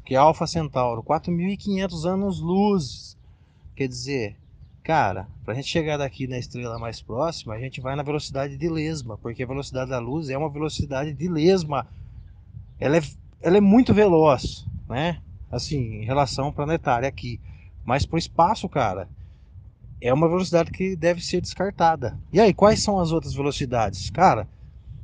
que 0.04 0.14
é 0.14 0.18
Alfa 0.18 0.46
Centauro. 0.46 1.02
4.500 1.02 2.04
anos-luz. 2.04 3.16
Quer 3.76 3.86
dizer, 3.86 4.36
cara, 4.82 5.28
para 5.44 5.52
a 5.52 5.56
gente 5.56 5.68
chegar 5.68 5.96
daqui 5.96 6.26
na 6.26 6.38
estrela 6.38 6.76
mais 6.78 7.00
próxima, 7.00 7.54
a 7.54 7.60
gente 7.60 7.80
vai 7.80 7.94
na 7.94 8.02
velocidade 8.02 8.56
de 8.56 8.68
lesma, 8.68 9.16
porque 9.18 9.44
a 9.44 9.46
velocidade 9.46 9.90
da 9.90 10.00
luz 10.00 10.28
é 10.28 10.36
uma 10.36 10.50
velocidade 10.50 11.12
de 11.12 11.28
lesma. 11.28 11.86
Ela 12.80 12.96
é, 12.96 13.02
ela 13.40 13.58
é 13.58 13.60
muito 13.60 13.94
veloz, 13.94 14.66
né? 14.88 15.20
Assim, 15.50 16.02
em 16.02 16.04
relação 16.04 16.52
planetária 16.52 17.08
aqui. 17.08 17.40
Mas 17.88 18.04
para 18.04 18.16
o 18.16 18.18
espaço, 18.18 18.68
cara, 18.68 19.08
é 19.98 20.12
uma 20.12 20.28
velocidade 20.28 20.70
que 20.70 20.94
deve 20.94 21.22
ser 21.22 21.40
descartada. 21.40 22.20
E 22.30 22.38
aí, 22.38 22.52
quais 22.52 22.82
são 22.82 23.00
as 23.00 23.12
outras 23.12 23.32
velocidades? 23.32 24.10
Cara, 24.10 24.46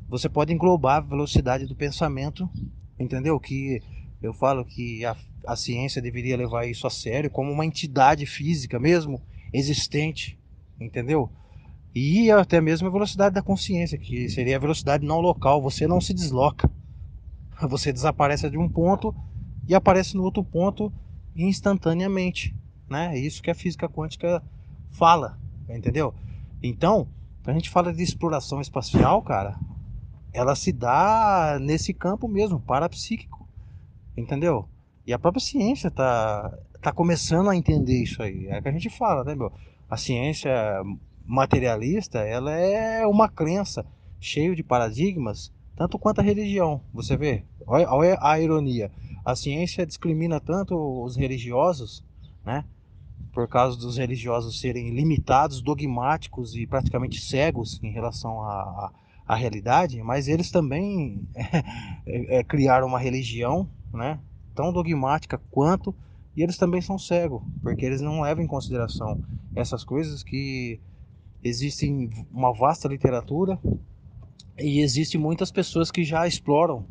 você 0.07 0.29
pode 0.29 0.53
englobar 0.53 0.99
a 0.99 1.01
velocidade 1.01 1.65
do 1.65 1.75
pensamento, 1.75 2.47
entendeu? 3.01 3.41
Que 3.41 3.83
eu 4.23 4.35
falo 4.35 4.67
que 4.67 5.03
a, 5.03 5.17
a 5.47 5.57
ciência 5.57 6.03
deveria 6.03 6.37
levar 6.37 6.67
isso 6.67 6.87
a 6.87 6.91
sério 6.91 7.31
como 7.31 7.51
uma 7.51 7.65
entidade 7.65 8.27
física 8.27 8.79
mesmo, 8.79 9.19
existente, 9.51 10.39
entendeu? 10.79 11.31
E 11.95 12.31
até 12.31 12.61
mesmo 12.61 12.87
a 12.87 12.93
velocidade 12.93 13.35
da 13.35 13.41
consciência, 13.41 13.97
que 13.97 14.29
seria 14.29 14.57
a 14.57 14.61
velocidade 14.61 15.07
não 15.07 15.21
local, 15.23 15.63
você 15.63 15.87
não 15.87 16.03
se 16.03 16.13
desloca. 16.13 16.71
Você 17.63 17.91
desaparece 17.91 18.51
de 18.51 18.59
um 18.59 18.69
ponto 18.69 19.15
e 19.67 19.75
aparece 19.75 20.15
no 20.19 20.23
outro 20.23 20.45
ponto 20.45 20.93
instantaneamente 21.35 22.55
né? 22.89 23.17
É 23.17 23.19
isso 23.19 23.43
que 23.43 23.51
a 23.51 23.55
física 23.55 23.89
quântica 23.89 24.43
fala, 24.91 25.39
entendeu? 25.69 26.15
Então, 26.63 27.09
quando 27.43 27.57
a 27.57 27.59
gente 27.59 27.71
fala 27.71 27.93
de 27.93 28.03
exploração 28.03 28.61
espacial, 28.61 29.21
cara, 29.23 29.59
ela 30.33 30.57
se 30.57 30.73
dá 30.73 31.59
nesse 31.61 31.93
campo 31.93 32.27
mesmo, 32.27 32.59
parapsíquico, 32.61 33.49
entendeu? 34.17 34.69
E 35.07 35.13
a 35.13 35.19
própria 35.19 35.45
ciência 35.45 35.91
tá, 35.91 36.57
tá 36.81 36.93
começando 36.93 37.51
a 37.51 37.57
entender 37.57 38.03
isso 38.03 38.23
aí. 38.23 38.47
É 38.47 38.61
que 38.61 38.69
a 38.69 38.73
gente 38.73 38.89
fala, 38.89 39.23
né, 39.25 39.35
meu? 39.35 39.53
A 39.89 39.97
ciência 39.97 40.51
materialista, 41.27 42.21
ela 42.21 42.53
é 42.53 43.07
uma 43.07 43.29
crença 43.29 43.85
cheio 44.19 44.57
de 44.57 44.63
paradigmas, 44.63 45.53
tanto 45.77 45.99
quanto 45.99 46.21
a 46.21 46.25
religião. 46.25 46.81
Você 46.93 47.17
vê, 47.17 47.45
olha 47.67 48.19
a 48.21 48.41
ironia. 48.41 48.91
A 49.25 49.37
ciência 49.37 49.87
discrimina 49.87 50.41
tanto 50.41 50.75
os 51.05 51.17
religiosos, 51.17 52.05
né? 52.45 52.65
Por 53.35 53.49
causa 53.49 53.77
dos 53.77 53.99
religiosos 53.99 54.61
serem 54.61 54.91
limitados, 54.91 55.61
dogmáticos 55.61 56.55
e 56.55 56.67
praticamente 56.67 57.21
cegos 57.21 57.81
em 57.83 57.91
relação 57.91 58.41
à, 58.41 58.93
à, 59.27 59.35
realidade, 59.35 60.01
mas 60.03 60.29
eles 60.29 60.53
também 60.53 61.27
é, 62.07 62.39
é, 62.39 62.45
criaram 62.45 62.87
uma 62.87 62.99
religião 62.99 63.69
né, 63.93 64.21
tão 64.55 64.73
dogmática 64.73 65.37
quanto, 65.51 65.93
e 66.37 66.43
eles 66.43 66.57
também 66.57 66.81
são 66.81 66.97
cegos, 66.97 67.43
porque 67.61 67.85
eles 67.85 68.01
não 68.01 68.21
levam 68.21 68.45
em 68.45 68.49
consideração 68.49 69.21
essas 69.55 69.85
coisas 69.85 70.23
que 70.23 70.81
existem 71.43 72.11
uma 72.31 72.53
vasta 72.53 72.89
literatura 72.89 73.59
e 74.59 74.81
existe 74.81 75.19
muitas 75.19 75.51
pessoas 75.51 75.91
que 75.91 76.05
já 76.05 76.27
exploram 76.27 76.87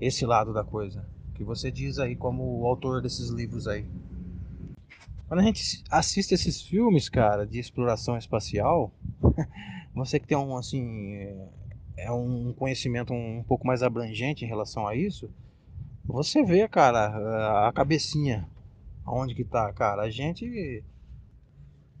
esse 0.00 0.26
lado 0.26 0.52
da 0.52 0.64
coisa, 0.64 1.08
que 1.34 1.44
você 1.44 1.70
diz 1.70 1.98
aí 1.98 2.16
como 2.16 2.60
o 2.60 2.66
autor 2.66 3.00
desses 3.00 3.30
livros 3.30 3.66
aí. 3.66 3.86
Quando 5.28 5.40
a 5.40 5.42
gente 5.42 5.84
assiste 5.90 6.32
esses 6.32 6.62
filmes, 6.62 7.10
cara, 7.10 7.46
de 7.46 7.58
exploração 7.58 8.16
espacial, 8.16 8.90
você 9.94 10.18
que 10.18 10.26
tem 10.26 10.38
um 10.38 10.56
assim 10.56 11.12
é, 11.14 11.48
é 11.98 12.10
um 12.10 12.54
conhecimento 12.54 13.12
um 13.12 13.44
pouco 13.46 13.66
mais 13.66 13.82
abrangente 13.82 14.44
em 14.44 14.48
relação 14.48 14.88
a 14.88 14.96
isso, 14.96 15.30
você 16.06 16.42
vê, 16.42 16.66
cara, 16.66 17.68
a 17.68 17.72
cabecinha 17.72 18.48
aonde 19.04 19.34
que 19.34 19.44
tá, 19.44 19.70
cara. 19.74 20.02
A 20.02 20.10
gente 20.10 20.82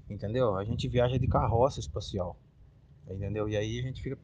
entendeu? 0.08 0.56
A 0.56 0.64
gente 0.64 0.88
viaja 0.88 1.18
de 1.18 1.28
carroça 1.28 1.80
espacial. 1.80 2.34
Entendeu? 3.06 3.46
E 3.46 3.56
aí 3.56 3.78
a 3.78 3.82
gente 3.82 4.02
fica 4.02 4.18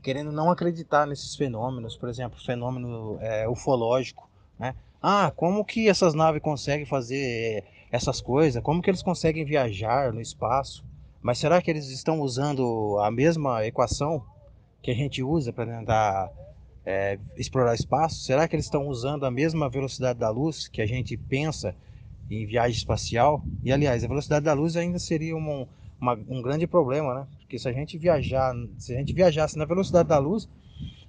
querendo 0.00 0.30
não 0.30 0.50
acreditar 0.50 1.06
nesses 1.06 1.34
fenômenos, 1.34 1.96
por 1.96 2.08
exemplo, 2.08 2.38
fenômeno 2.38 3.18
é, 3.20 3.48
ufológico, 3.48 4.28
né? 4.58 4.76
Ah, 5.06 5.30
como 5.36 5.62
que 5.66 5.86
essas 5.86 6.14
naves 6.14 6.40
conseguem 6.40 6.86
fazer 6.86 7.62
essas 7.92 8.22
coisas, 8.22 8.62
como 8.62 8.80
que 8.80 8.88
eles 8.88 9.02
conseguem 9.02 9.44
viajar 9.44 10.14
no 10.14 10.20
espaço. 10.20 10.82
Mas 11.20 11.36
será 11.36 11.60
que 11.60 11.70
eles 11.70 11.90
estão 11.90 12.22
usando 12.22 12.98
a 13.00 13.10
mesma 13.10 13.66
equação 13.66 14.24
que 14.82 14.90
a 14.90 14.94
gente 14.94 15.22
usa 15.22 15.52
para 15.52 15.78
tentar 15.78 16.32
é, 16.86 17.18
explorar 17.36 17.74
espaço? 17.74 18.20
Será 18.20 18.48
que 18.48 18.56
eles 18.56 18.64
estão 18.64 18.88
usando 18.88 19.26
a 19.26 19.30
mesma 19.30 19.68
velocidade 19.68 20.18
da 20.18 20.30
luz 20.30 20.68
que 20.68 20.80
a 20.80 20.86
gente 20.86 21.18
pensa 21.18 21.76
em 22.30 22.46
viagem 22.46 22.76
espacial. 22.78 23.42
E 23.62 23.70
aliás, 23.70 24.02
a 24.02 24.08
velocidade 24.08 24.44
da 24.44 24.54
luz 24.54 24.74
ainda 24.74 24.98
seria 24.98 25.36
uma, 25.36 25.68
uma, 26.00 26.14
um 26.28 26.40
grande 26.40 26.66
problema, 26.66 27.14
né? 27.14 27.26
Porque 27.40 27.58
se 27.58 27.68
a 27.68 27.72
gente 27.72 27.98
viajar, 27.98 28.54
se 28.78 28.94
a 28.94 28.98
gente 28.98 29.12
viajasse 29.12 29.58
na 29.58 29.66
velocidade 29.66 30.08
da 30.08 30.18
luz, 30.18 30.48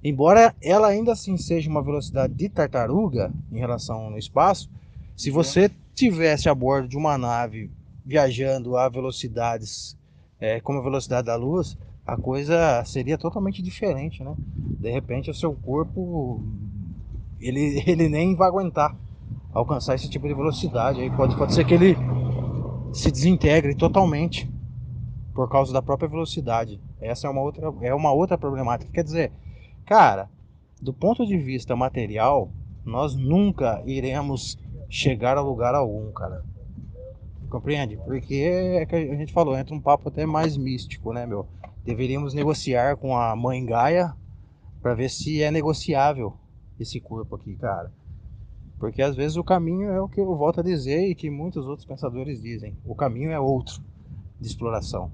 embora 0.10 0.56
ela 0.62 0.88
ainda 0.88 1.12
assim 1.14 1.36
seja 1.38 1.70
uma 1.70 1.82
velocidade 1.82 2.34
de 2.34 2.48
tartaruga 2.50 3.32
em 3.52 3.58
relação 3.58 4.10
no 4.10 4.18
espaço, 4.18 4.70
se 5.16 5.32
você 5.32 5.70
tivesse 5.94 6.48
a 6.48 6.56
bordo 6.56 6.88
de 6.88 6.98
uma 6.98 7.18
nave 7.18 7.72
viajando 8.06 8.78
a 8.78 8.88
velocidades 8.88 9.98
é, 10.40 10.60
como 10.60 10.80
a 10.80 10.84
velocidade 10.84 11.26
da 11.26 11.36
luz, 11.36 11.78
a 12.06 12.16
coisa 12.16 12.84
seria 12.86 13.18
totalmente 13.18 13.62
diferente, 13.64 14.24
né? 14.24 14.36
De 14.80 14.92
repente 14.92 15.32
o 15.32 15.34
seu 15.34 15.54
corpo 15.54 16.44
ele, 17.40 17.82
ele 17.88 18.08
nem 18.08 18.36
vai 18.36 18.48
aguentar 18.48 18.96
alcançar 19.54 19.96
esse 19.96 20.10
tipo 20.10 20.28
de 20.28 20.34
velocidade. 20.34 21.00
Aí 21.00 21.10
pode, 21.10 21.36
pode 21.36 21.54
ser 21.54 21.66
que 21.66 21.74
ele 21.74 21.98
se 22.94 23.10
desintegre 23.10 23.74
totalmente 23.74 24.50
por 25.34 25.50
causa 25.50 25.74
da 25.74 25.82
própria 25.82 26.10
velocidade. 26.10 26.80
Essa 27.00 27.28
é 27.28 27.30
uma 27.30 27.42
outra, 27.42 27.74
é 27.82 27.94
uma 27.94 28.12
outra 28.12 28.38
problemática. 28.38 28.92
Quer 28.92 29.04
dizer, 29.04 29.32
cara, 29.86 30.30
do 30.82 30.94
ponto 30.94 31.26
de 31.26 31.38
vista 31.38 31.76
material, 31.76 32.52
nós 32.84 33.16
nunca 33.16 33.82
iremos 33.86 34.58
chegar 34.90 35.38
a 35.38 35.42
lugar 35.42 35.74
algum, 35.76 36.12
cara. 36.12 36.44
Compreende? 37.50 37.98
Porque 37.98 38.36
é 38.36 38.86
que 38.86 38.96
a 38.96 39.16
gente 39.16 39.32
falou, 39.32 39.58
entra 39.58 39.74
um 39.74 39.82
papo 39.82 40.10
até 40.10 40.26
mais 40.26 40.58
místico, 40.58 41.14
né, 41.14 41.26
meu? 41.26 41.48
Deveríamos 41.84 42.34
negociar 42.34 42.98
com 42.98 43.16
a 43.16 43.36
mãe 43.36 43.66
Gaia 43.66 44.14
para 44.82 44.94
ver 44.94 45.10
se 45.10 45.42
é 45.42 45.50
negociável 45.50 46.34
esse 46.80 47.00
corpo 47.00 47.36
aqui, 47.36 47.56
cara. 47.56 47.92
Porque 48.78 49.02
às 49.02 49.16
vezes 49.16 49.38
o 49.38 49.44
caminho 49.44 49.90
é 49.90 50.02
o 50.02 50.10
que 50.10 50.20
eu 50.20 50.36
volto 50.36 50.60
a 50.60 50.64
dizer 50.64 51.08
e 51.08 51.16
que 51.16 51.30
muitos 51.30 51.66
outros 51.66 51.86
pensadores 51.86 52.42
dizem. 52.42 52.76
O 52.86 52.94
caminho 52.94 53.32
é 53.32 53.40
outro 53.40 53.82
de 54.40 54.48
exploração, 54.48 55.12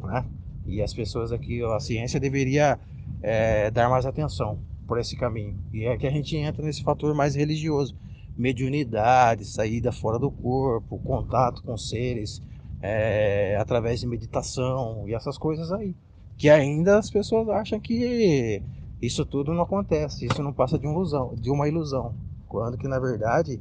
né? 0.00 0.24
E 0.64 0.80
as 0.80 0.94
pessoas 0.94 1.32
aqui, 1.32 1.62
a 1.62 1.80
ciência 1.80 2.20
deveria 2.20 2.78
é, 3.22 3.70
dar 3.70 3.88
mais 3.88 4.06
atenção 4.06 4.58
por 4.86 4.98
esse 4.98 5.16
caminho. 5.16 5.58
E 5.72 5.84
é 5.84 5.96
que 5.96 6.06
a 6.06 6.10
gente 6.10 6.36
entra 6.36 6.64
nesse 6.64 6.82
fator 6.82 7.14
mais 7.14 7.34
religioso. 7.34 7.96
Mediunidade, 8.36 9.44
saída 9.44 9.92
fora 9.92 10.18
do 10.18 10.30
corpo, 10.30 10.98
contato 10.98 11.62
com 11.62 11.76
seres 11.76 12.42
é, 12.82 13.56
através 13.60 14.00
de 14.00 14.06
meditação 14.06 15.04
e 15.06 15.14
essas 15.14 15.36
coisas 15.36 15.70
aí. 15.72 15.94
Que 16.36 16.48
ainda 16.48 16.98
as 16.98 17.10
pessoas 17.10 17.48
acham 17.48 17.78
que 17.78 18.62
isso 19.00 19.24
tudo 19.24 19.52
não 19.52 19.62
acontece, 19.62 20.26
isso 20.26 20.42
não 20.42 20.52
passa 20.52 20.78
de, 20.78 20.86
uma 20.86 20.94
ilusão, 20.94 21.34
de 21.34 21.50
uma 21.50 21.68
ilusão. 21.68 22.14
Quando 22.48 22.78
que 22.78 22.88
na 22.88 22.98
verdade 22.98 23.60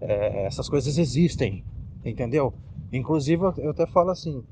é, 0.00 0.46
essas 0.46 0.68
coisas 0.68 0.98
existem, 0.98 1.64
entendeu? 2.04 2.52
Inclusive 2.92 3.42
eu 3.58 3.70
até 3.70 3.86
falo 3.86 4.10
assim, 4.10 4.42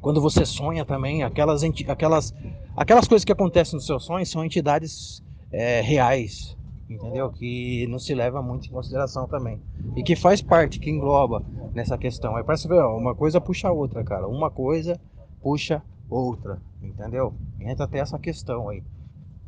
quando 0.00 0.20
você 0.20 0.44
sonha 0.44 0.84
também, 0.84 1.22
aquelas, 1.22 1.62
aquelas, 1.62 2.34
aquelas 2.76 3.08
coisas 3.08 3.24
que 3.24 3.32
acontecem 3.32 3.74
nos 3.74 3.86
seus 3.86 4.04
sonhos 4.04 4.30
são 4.30 4.44
entidades 4.44 5.22
é, 5.50 5.80
reais, 5.80 6.56
entendeu? 6.88 7.30
Que 7.30 7.86
não 7.88 7.98
se 7.98 8.14
leva 8.14 8.42
muito 8.42 8.68
em 8.68 8.70
consideração 8.70 9.26
também. 9.26 9.60
E 9.96 10.02
que 10.02 10.14
faz 10.14 10.42
parte, 10.42 10.78
que 10.78 10.90
engloba 10.90 11.42
nessa 11.74 11.96
questão. 11.96 12.36
Aí 12.36 12.44
parece 12.44 12.68
ver, 12.68 12.82
uma 12.84 13.14
coisa 13.14 13.40
puxa 13.40 13.68
a 13.68 13.72
outra, 13.72 14.04
cara. 14.04 14.28
Uma 14.28 14.50
coisa 14.50 15.00
puxa 15.42 15.82
outra, 16.08 16.60
entendeu? 16.82 17.34
Entra 17.60 17.84
até 17.84 17.98
essa 17.98 18.18
questão 18.18 18.68
aí. 18.68 18.82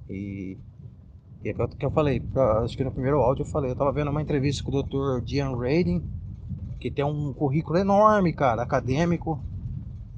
E, 0.08 0.56
e 1.44 1.48
é 1.50 1.54
que 1.54 1.84
eu 1.84 1.90
falei, 1.90 2.22
acho 2.64 2.76
que 2.76 2.84
no 2.84 2.90
primeiro 2.90 3.20
áudio 3.20 3.42
eu 3.42 3.46
falei, 3.46 3.70
eu 3.70 3.76
tava 3.76 3.92
vendo 3.92 4.10
uma 4.10 4.22
entrevista 4.22 4.64
com 4.64 4.72
o 4.74 4.82
Dr. 4.82 5.22
Dian 5.24 5.56
Radin, 5.56 6.02
que 6.80 6.90
tem 6.90 7.04
um 7.04 7.32
currículo 7.32 7.78
enorme, 7.78 8.32
cara, 8.32 8.62
acadêmico. 8.62 9.40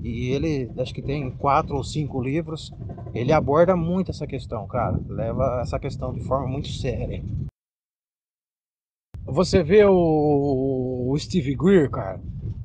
E 0.02 0.30
ele, 0.30 0.70
acho 0.78 0.94
que 0.94 1.02
tem 1.02 1.30
quatro 1.30 1.76
ou 1.76 1.84
cinco 1.84 2.20
livros. 2.22 2.72
Ele 3.14 3.32
aborda 3.32 3.76
muito 3.76 4.10
essa 4.10 4.26
questão, 4.26 4.66
cara. 4.66 4.98
Leva 5.08 5.60
essa 5.62 5.78
questão 5.78 6.12
de 6.12 6.20
forma 6.20 6.48
muito 6.48 6.68
séria. 6.68 7.22
Você 9.26 9.62
vê 9.62 9.84
o, 9.84 11.10
o 11.10 11.18
Steve 11.18 11.54
Greer, 11.54 11.90
cara. 11.90 12.20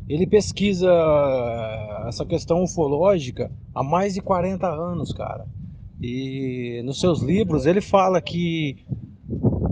Ele 0.08 0.26
pesquisa 0.26 0.89
essa 2.08 2.26
questão 2.26 2.63
ufológica 2.63 3.52
há 3.74 3.84
mais 3.84 4.13
de 4.13 4.21
40 4.21 4.67
anos, 4.67 5.12
cara. 5.12 5.45
E 6.02 6.82
nos 6.86 7.00
seus 7.00 7.21
livros 7.21 7.65
ele 7.65 7.82
fala 7.82 8.21
que 8.21 8.86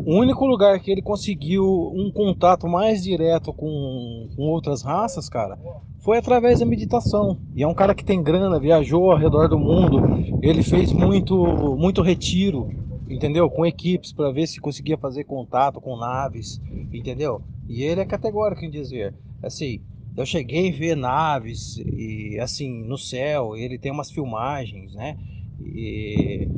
o 0.06 0.20
único 0.20 0.46
lugar 0.46 0.80
que 0.80 0.92
ele 0.92 1.02
conseguiu 1.02 1.66
um 1.94 2.12
contato 2.12 2.68
mais 2.68 3.04
direto 3.04 3.54
com, 3.54 4.30
com 4.36 4.44
outras 4.44 4.82
raças, 4.82 5.30
cara, 5.30 5.58
foi 6.04 6.18
através 6.18 6.60
da 6.60 6.66
meditação. 6.66 7.40
E 7.56 7.64
é 7.64 7.68
um 7.68 7.74
cara 7.74 7.96
que 7.96 8.04
tem 8.04 8.22
grana, 8.22 8.60
viajou 8.60 9.12
ao 9.12 9.18
redor 9.18 9.48
do 9.48 9.58
mundo, 9.58 10.02
ele 10.42 10.62
fez 10.62 10.92
muito, 10.92 11.36
muito 11.78 12.02
retiro, 12.02 12.70
entendeu? 13.10 13.50
Com 13.50 13.66
equipes 13.66 14.12
para 14.12 14.32
ver 14.32 14.46
se 14.48 14.60
conseguia 14.60 14.98
fazer 14.98 15.24
contato 15.24 15.80
com 15.80 15.96
naves, 15.96 16.62
entendeu? 16.92 17.42
E 17.70 17.84
ele 17.84 18.02
é 18.02 18.06
categórico 18.06 18.66
em 18.66 18.70
dizer, 18.70 19.16
assim, 19.42 19.80
eu 20.16 20.26
cheguei 20.26 20.70
a 20.70 20.78
ver 20.78 20.96
naves 20.96 21.78
e 21.78 22.38
assim 22.40 22.84
no 22.84 22.98
céu, 22.98 23.56
ele 23.56 23.80
tem 23.80 23.92
umas 23.92 24.12
filmagens, 24.12 24.94
né? 24.94 25.18
E, 25.62 26.50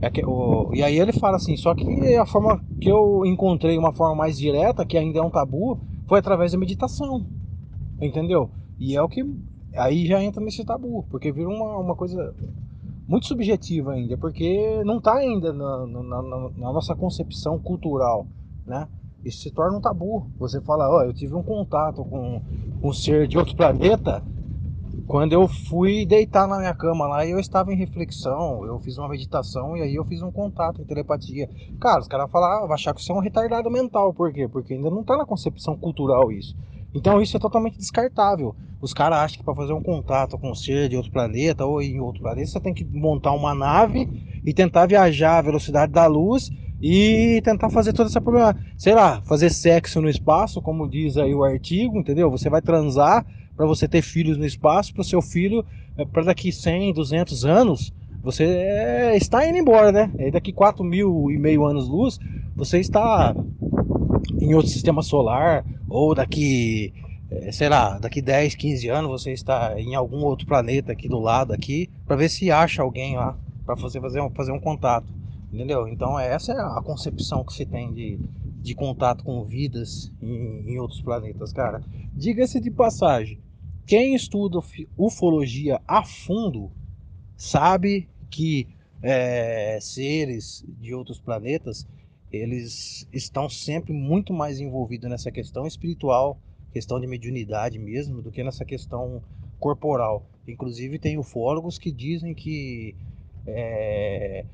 é 0.00 0.10
que, 0.10 0.24
o, 0.26 0.72
e 0.74 0.82
aí 0.82 0.98
ele 0.98 1.12
fala 1.12 1.36
assim, 1.36 1.56
só 1.56 1.72
que 1.72 2.16
a 2.16 2.26
forma 2.26 2.60
que 2.80 2.90
eu 2.90 3.24
encontrei 3.24 3.78
uma 3.78 3.92
forma 3.92 4.16
mais 4.16 4.36
direta, 4.36 4.84
que 4.84 4.98
ainda 4.98 5.20
é 5.20 5.22
um 5.22 5.30
tabu, 5.30 5.78
foi 6.08 6.18
através 6.18 6.50
da 6.50 6.58
meditação. 6.58 7.24
Entendeu? 8.00 8.50
E 8.82 8.96
é 8.96 9.00
o 9.00 9.08
que. 9.08 9.24
Aí 9.76 10.06
já 10.06 10.20
entra 10.20 10.42
nesse 10.42 10.64
tabu, 10.64 11.04
porque 11.08 11.30
vira 11.30 11.48
uma, 11.48 11.78
uma 11.78 11.94
coisa 11.94 12.34
muito 13.06 13.26
subjetiva 13.26 13.92
ainda, 13.92 14.18
porque 14.18 14.82
não 14.84 14.98
está 14.98 15.14
ainda 15.14 15.52
na, 15.52 15.86
na, 15.86 16.02
na, 16.02 16.22
na, 16.22 16.72
nossa 16.72 16.92
concepção 16.96 17.60
cultural, 17.60 18.26
né? 18.66 18.88
Isso 19.24 19.42
se 19.42 19.52
torna 19.52 19.78
um 19.78 19.80
tabu. 19.80 20.26
Você 20.36 20.60
fala, 20.60 20.90
ó, 20.90 20.98
oh, 20.98 21.02
eu 21.04 21.14
tive 21.14 21.32
um 21.32 21.44
contato 21.44 22.04
com 22.04 22.42
um 22.82 22.92
ser 22.92 23.28
de 23.28 23.38
outro 23.38 23.54
planeta 23.54 24.20
quando 25.06 25.32
eu 25.32 25.46
fui 25.46 26.04
deitar 26.04 26.48
na 26.48 26.58
minha 26.58 26.74
cama 26.74 27.06
lá, 27.06 27.26
eu 27.26 27.38
estava 27.38 27.72
em 27.72 27.76
reflexão, 27.76 28.64
eu 28.64 28.78
fiz 28.80 28.98
uma 28.98 29.08
meditação 29.08 29.76
e 29.76 29.82
aí 29.82 29.94
eu 29.94 30.04
fiz 30.04 30.22
um 30.22 30.30
contato 30.30 30.82
em 30.82 30.84
telepatia. 30.84 31.48
Cara, 31.80 32.00
os 32.00 32.08
caras 32.08 32.28
ah, 32.32 32.66
vai 32.66 32.74
achar 32.74 32.94
que 32.94 33.02
você 33.02 33.12
é 33.12 33.14
um 33.14 33.20
retardado 33.20 33.70
mental. 33.70 34.12
Por 34.12 34.32
quê? 34.32 34.48
Porque 34.48 34.74
ainda 34.74 34.90
não 34.90 35.02
está 35.02 35.16
na 35.16 35.24
concepção 35.24 35.76
cultural 35.76 36.32
isso. 36.32 36.56
Então 36.94 37.20
isso 37.20 37.36
é 37.36 37.40
totalmente 37.40 37.78
descartável. 37.78 38.54
Os 38.80 38.92
caras 38.92 39.18
acham 39.18 39.38
que 39.38 39.44
para 39.44 39.54
fazer 39.54 39.72
um 39.72 39.82
contato 39.82 40.36
com 40.36 40.50
um 40.50 40.54
ser 40.54 40.88
de 40.88 40.96
outro 40.96 41.12
planeta 41.12 41.64
ou 41.64 41.80
em 41.80 42.00
outro 42.00 42.20
planeta, 42.20 42.50
você 42.50 42.60
tem 42.60 42.74
que 42.74 42.84
montar 42.84 43.32
uma 43.32 43.54
nave 43.54 44.08
e 44.44 44.52
tentar 44.52 44.86
viajar 44.86 45.38
à 45.38 45.42
velocidade 45.42 45.92
da 45.92 46.06
luz 46.06 46.50
e 46.80 47.40
tentar 47.44 47.70
fazer 47.70 47.92
toda 47.92 48.08
essa 48.08 48.20
problema, 48.20 48.56
sei 48.76 48.92
lá, 48.92 49.22
fazer 49.22 49.50
sexo 49.50 50.00
no 50.00 50.08
espaço, 50.08 50.60
como 50.60 50.88
diz 50.88 51.16
aí 51.16 51.32
o 51.32 51.44
artigo, 51.44 51.96
entendeu? 51.96 52.28
Você 52.28 52.50
vai 52.50 52.60
transar 52.60 53.24
para 53.56 53.66
você 53.66 53.86
ter 53.86 54.02
filhos 54.02 54.36
no 54.36 54.44
espaço, 54.44 54.92
para 54.92 55.02
o 55.02 55.04
seu 55.04 55.22
filho, 55.22 55.64
eh, 55.96 56.04
para 56.04 56.24
daqui 56.24 56.50
100, 56.50 56.92
200 56.92 57.44
anos, 57.44 57.92
você 58.22 58.44
é, 58.44 59.16
está 59.16 59.46
indo 59.48 59.58
embora, 59.58 59.90
né? 59.90 60.10
E 60.18 60.30
daqui 60.30 60.52
4 60.52 60.84
mil 60.84 61.30
e 61.30 61.38
meio 61.38 61.64
anos 61.64 61.88
luz, 61.88 62.18
você 62.54 62.78
está 62.78 63.34
em 64.42 64.54
outro 64.54 64.70
sistema 64.70 65.02
solar, 65.02 65.64
ou 65.88 66.14
daqui, 66.14 66.92
eh, 67.30 67.52
sei 67.52 67.68
lá, 67.68 67.96
daqui 67.98 68.20
10, 68.20 68.56
15 68.56 68.88
anos 68.88 69.10
você 69.10 69.32
está 69.32 69.78
em 69.80 69.94
algum 69.94 70.24
outro 70.24 70.46
planeta 70.46 70.90
aqui 70.90 71.08
do 71.08 71.20
lado 71.20 71.52
aqui, 71.52 71.88
para 72.04 72.16
ver 72.16 72.28
se 72.28 72.50
acha 72.50 72.82
alguém 72.82 73.16
lá, 73.16 73.38
para 73.64 73.76
você 73.76 74.00
fazer 74.00 74.20
um, 74.20 74.28
fazer 74.30 74.50
um 74.50 74.58
contato. 74.58 75.06
Entendeu? 75.52 75.86
Então 75.86 76.18
essa 76.18 76.52
é 76.52 76.56
a 76.56 76.80
concepção 76.82 77.44
que 77.44 77.52
se 77.52 77.64
tem 77.64 77.92
de, 77.92 78.18
de 78.60 78.74
contato 78.74 79.22
com 79.22 79.44
vidas 79.44 80.10
em, 80.20 80.72
em 80.72 80.78
outros 80.80 81.00
planetas, 81.00 81.52
cara. 81.52 81.82
Diga-se 82.14 82.60
de 82.60 82.70
passagem, 82.70 83.38
quem 83.86 84.14
estuda 84.14 84.58
ufologia 84.96 85.80
a 85.86 86.02
fundo 86.02 86.70
sabe 87.36 88.08
que 88.30 88.66
é, 89.02 89.78
seres 89.80 90.64
de 90.80 90.94
outros 90.94 91.20
planetas 91.20 91.86
eles 92.32 93.06
estão 93.12 93.48
sempre 93.48 93.92
muito 93.92 94.32
mais 94.32 94.58
envolvidos 94.58 95.08
nessa 95.10 95.30
questão 95.30 95.66
espiritual, 95.66 96.40
questão 96.72 96.98
de 96.98 97.06
mediunidade 97.06 97.78
mesmo, 97.78 98.22
do 98.22 98.30
que 98.30 98.42
nessa 98.42 98.64
questão 98.64 99.22
corporal. 99.60 100.26
Inclusive 100.48 100.98
tem 100.98 101.18
ufólogos 101.18 101.78
que 101.78 101.92
dizem 101.92 102.34
que 102.34 102.96
é, 103.46 104.46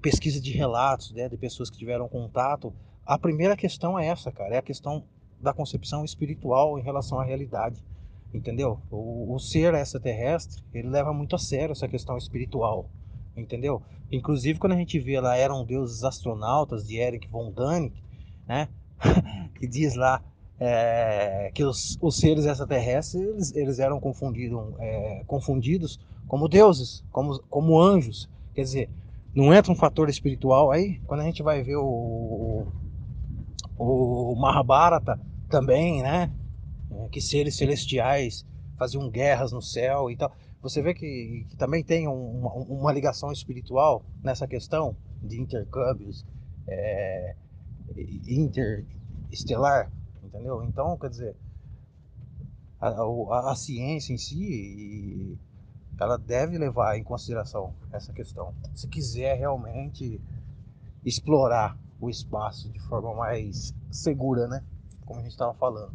pesquisa 0.00 0.40
de 0.40 0.52
relatos 0.52 1.12
né, 1.12 1.28
de 1.28 1.36
pessoas 1.36 1.68
que 1.68 1.78
tiveram 1.78 2.08
contato, 2.08 2.72
a 3.04 3.18
primeira 3.18 3.56
questão 3.56 3.98
é 3.98 4.06
essa, 4.06 4.30
cara, 4.30 4.54
é 4.54 4.58
a 4.58 4.62
questão 4.62 5.04
da 5.40 5.52
concepção 5.52 6.04
espiritual 6.04 6.78
em 6.78 6.82
relação 6.82 7.20
à 7.20 7.24
realidade, 7.24 7.84
entendeu? 8.32 8.80
O, 8.90 9.34
o 9.34 9.38
ser 9.38 9.74
extraterrestre, 9.74 10.62
ele 10.72 10.88
leva 10.88 11.12
muito 11.12 11.36
a 11.36 11.38
sério 11.38 11.72
essa 11.72 11.88
questão 11.88 12.16
espiritual, 12.16 12.90
entendeu? 13.36 13.82
Inclusive 14.10 14.58
quando 14.58 14.72
a 14.72 14.76
gente 14.76 14.98
vê 14.98 15.20
lá 15.20 15.36
eram 15.36 15.64
deuses 15.64 16.04
astronautas 16.04 16.86
de 16.86 16.96
Eric 16.96 17.28
von 17.28 17.50
Däniken, 17.50 18.02
né? 18.46 18.68
que 19.58 19.66
diz 19.66 19.94
lá 19.94 20.22
é, 20.58 21.50
que 21.54 21.64
os, 21.64 21.98
os, 22.00 22.16
seres 22.16 22.46
extraterrestres 22.46 23.22
eles, 23.22 23.54
eles 23.54 23.78
eram 23.78 24.00
confundido, 24.00 24.74
é, 24.78 25.22
confundidos 25.26 26.00
como 26.26 26.48
deuses, 26.48 27.04
como, 27.10 27.38
como 27.50 27.80
anjos. 27.80 28.28
Quer 28.54 28.62
dizer, 28.62 28.90
não 29.34 29.52
entra 29.52 29.70
um 29.70 29.76
fator 29.76 30.08
espiritual 30.08 30.70
aí? 30.70 30.98
Quando 31.06 31.20
a 31.20 31.24
gente 31.24 31.42
vai 31.42 31.62
ver 31.62 31.76
o, 31.76 32.66
o, 33.76 34.32
o 34.32 34.36
Mahabharata 34.36 35.20
também, 35.48 36.02
né? 36.02 36.30
É, 36.90 37.08
que 37.08 37.20
seres 37.20 37.56
celestiais 37.56 38.46
faziam 38.78 39.10
guerras 39.10 39.52
no 39.52 39.60
céu 39.60 40.10
e 40.10 40.16
tal. 40.16 40.32
Você 40.62 40.82
vê 40.82 40.94
que, 40.94 41.46
que 41.48 41.56
também 41.56 41.84
tem 41.84 42.08
um, 42.08 42.38
uma, 42.38 42.52
uma, 42.54 42.92
ligação 42.92 43.30
espiritual 43.30 44.04
nessa 44.22 44.46
questão 44.46 44.96
de 45.22 45.40
intercâmbios 45.40 46.24
é, 46.66 47.36
interestelar, 48.26 49.92
entendeu? 50.22 50.62
Então, 50.64 50.96
quer 50.98 51.10
dizer, 51.10 51.36
a, 52.80 52.88
a, 52.88 53.52
a 53.52 53.54
ciência 53.54 54.12
em 54.12 54.18
si, 54.18 55.38
ela 56.00 56.18
deve 56.18 56.58
levar 56.58 56.98
em 56.98 57.04
consideração 57.04 57.74
essa 57.92 58.12
questão. 58.12 58.54
Se 58.74 58.88
quiser 58.88 59.36
realmente 59.36 60.20
explorar 61.04 61.78
o 62.00 62.10
espaço 62.10 62.70
de 62.70 62.80
forma 62.80 63.14
mais 63.14 63.74
segura, 63.90 64.46
né? 64.48 64.62
Como 65.04 65.20
a 65.20 65.22
gente 65.22 65.32
estava 65.32 65.54
falando. 65.54 65.94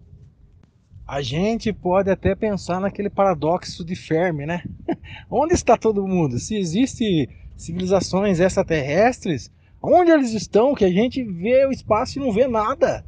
A 1.08 1.22
gente 1.22 1.74
pode 1.74 2.10
até 2.10 2.36
pensar 2.36 2.80
naquele 2.80 3.10
paradoxo 3.10 3.84
de 3.84 3.96
Fermi, 3.96 4.46
né? 4.46 4.64
Onde 5.30 5.54
está 5.54 5.76
todo 5.78 6.08
mundo? 6.08 6.40
Se 6.40 6.56
existem 6.56 7.28
civilizações 7.58 8.40
extraterrestres, 8.40 9.52
onde 9.82 10.12
eles 10.12 10.34
estão 10.34 10.74
que 10.74 10.86
a 10.86 10.92
gente 10.92 11.24
vê 11.24 11.66
o 11.66 11.72
espaço 11.72 12.18
e 12.18 12.22
não 12.22 12.32
vê 12.32 12.48
nada? 12.48 13.06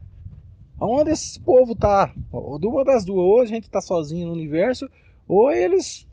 Onde 0.80 1.12
esse 1.12 1.40
povo 1.40 1.76
tá? 1.76 2.14
Ou 2.32 2.60
uma 2.64 2.84
das 2.84 3.06
duas, 3.06 3.26
ou 3.26 3.42
a 3.42 3.46
gente 3.46 3.70
tá 3.70 3.80
sozinho 3.80 4.28
no 4.28 4.34
universo, 4.34 4.90
ou 5.28 5.52
eles 5.52 6.08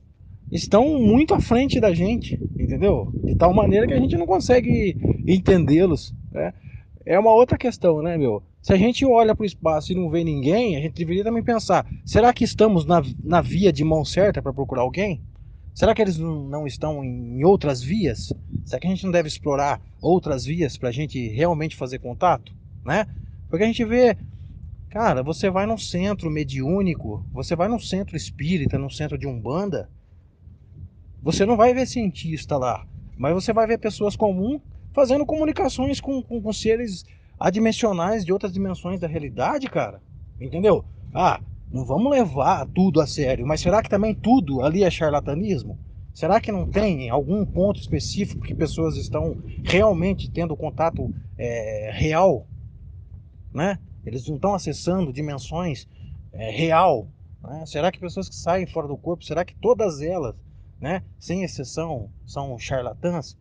estão 0.51 0.99
muito 1.01 1.35
à 1.35 1.41
frente 1.41 1.81
da 1.81 1.93
gente, 1.93 2.41
entendeu? 2.59 3.11
De 3.25 3.35
tal 3.37 3.55
maneira 3.55 3.87
que 3.87 3.95
a 3.95 4.01
gente 4.01 4.17
não 4.17 4.27
consegue 4.27 4.97
entendê-los. 5.27 6.15
Né? 6.31 6.53
É 7.05 7.19
uma 7.19 7.33
outra 7.33 7.57
questão, 7.57 8.03
né, 8.03 8.17
meu? 8.17 8.43
Se 8.63 8.75
a 8.75 8.77
gente 8.77 9.07
olha 9.07 9.35
para 9.35 9.43
o 9.43 9.47
espaço 9.47 9.93
e 9.93 9.95
não 9.95 10.11
vê 10.11 10.23
ninguém, 10.23 10.77
a 10.77 10.81
gente 10.81 10.95
deveria 10.95 11.25
também 11.25 11.43
pensar: 11.43 11.87
será 12.05 12.33
que 12.33 12.45
estamos 12.45 12.85
na, 12.85 13.03
na 13.23 13.41
via 13.41 13.73
de 13.73 13.83
mão 13.83 14.05
certa 14.05 14.43
para 14.43 14.53
procurar 14.53 14.83
alguém? 14.83 15.23
Será 15.73 15.95
que 15.95 16.03
eles 16.03 16.19
não 16.19 16.67
estão 16.67 17.03
em 17.03 17.43
outras 17.43 17.81
vias? 17.83 18.33
Será 18.67 18.81
que 18.81 18.87
a 18.87 18.91
gente 18.91 19.05
não 19.05 19.13
deve 19.13 19.29
explorar 19.29 19.81
outras 20.01 20.45
vias 20.45 20.77
para 20.77 20.91
a 20.91 20.93
gente 20.93 21.29
realmente 21.29 21.77
fazer 21.77 22.01
contato? 22.01 22.53
Né? 22.85 23.07
Porque 23.49 23.65
a 23.65 23.67
gente 23.67 23.85
vê, 23.85 24.17
cara, 24.91 25.23
você 25.23 25.49
vai 25.49 25.65
num 25.65 25.79
centro 25.79 26.31
mediúnico, 26.31 27.25
você 27.33 27.57
vai 27.57 27.69
num 27.69 27.79
centro 27.79 28.17
espírita, 28.17 28.79
num 28.79 28.91
centro 28.91 29.17
de 29.17 29.27
umbanda, 29.27 29.89
você 31.23 31.47
não 31.47 31.57
vai 31.57 31.73
ver 31.73 31.87
cientista 31.87 32.59
lá, 32.59 32.87
mas 33.17 33.33
você 33.33 33.53
vai 33.53 33.67
ver 33.67 33.79
pessoas 33.79 34.17
comuns 34.17 34.61
fazendo 34.93 35.25
comunicações 35.25 36.01
com, 36.01 36.23
com, 36.23 36.43
com 36.43 36.53
seres 36.53 37.05
adimensionais 37.41 38.25
de 38.25 38.33
outras 38.33 38.53
dimensões 38.53 39.01
da 39.01 39.09
realidade, 39.09 39.67
cara. 39.69 40.03
Entendeu? 40.39 40.85
Ah, 41.15 41.41
não 41.73 41.85
vamos 41.85 42.13
levar 42.13 42.67
tudo 42.67 43.01
a 43.01 43.07
sério, 43.07 43.47
mas 43.47 43.63
será 43.63 43.83
que 43.83 43.89
também 43.89 44.15
tudo 44.15 44.63
ali 44.63 44.85
é 44.85 44.91
charlatanismo? 44.91 45.79
Será 46.13 46.41
que 46.41 46.53
não 46.53 46.69
tem 46.69 47.09
algum 47.09 47.47
ponto 47.47 47.81
específico 47.81 48.43
que 48.43 48.55
pessoas 48.55 48.97
estão 48.97 49.39
realmente 49.65 50.31
tendo 50.31 50.57
contato 50.57 51.13
é, 51.39 51.91
real, 51.95 52.47
né? 53.55 53.79
Eles 54.05 54.27
não 54.29 54.37
estão 54.37 54.55
acessando 54.55 55.13
dimensões 55.13 55.89
é, 56.33 56.51
real. 56.51 57.09
Né? 57.43 57.65
Será 57.67 57.91
que 57.91 58.01
pessoas 58.01 58.29
que 58.29 58.35
saem 58.35 58.67
fora 58.67 58.89
do 58.89 58.97
corpo, 58.97 59.25
será 59.25 59.45
que 59.45 59.55
todas 59.57 60.01
elas, 60.03 60.35
né, 60.81 61.03
sem 61.19 61.43
exceção, 61.43 62.11
são 62.27 62.59
charlatãs? 62.59 63.37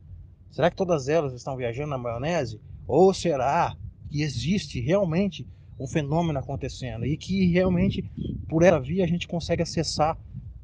Será 0.51 0.69
que 0.69 0.75
todas 0.75 1.07
elas 1.07 1.33
estão 1.33 1.55
viajando 1.55 1.89
na 1.89 1.97
maionese? 1.97 2.61
Ou 2.87 3.13
será 3.13 3.75
que 4.09 4.21
existe 4.21 4.79
realmente 4.79 5.47
um 5.79 5.87
fenômeno 5.87 6.39
acontecendo 6.39 7.05
e 7.05 7.15
que 7.15 7.45
realmente 7.51 8.03
por 8.47 8.63
essa 8.63 8.79
via 8.79 9.03
a 9.03 9.07
gente 9.07 9.27
consegue 9.27 9.61
acessar 9.61 10.17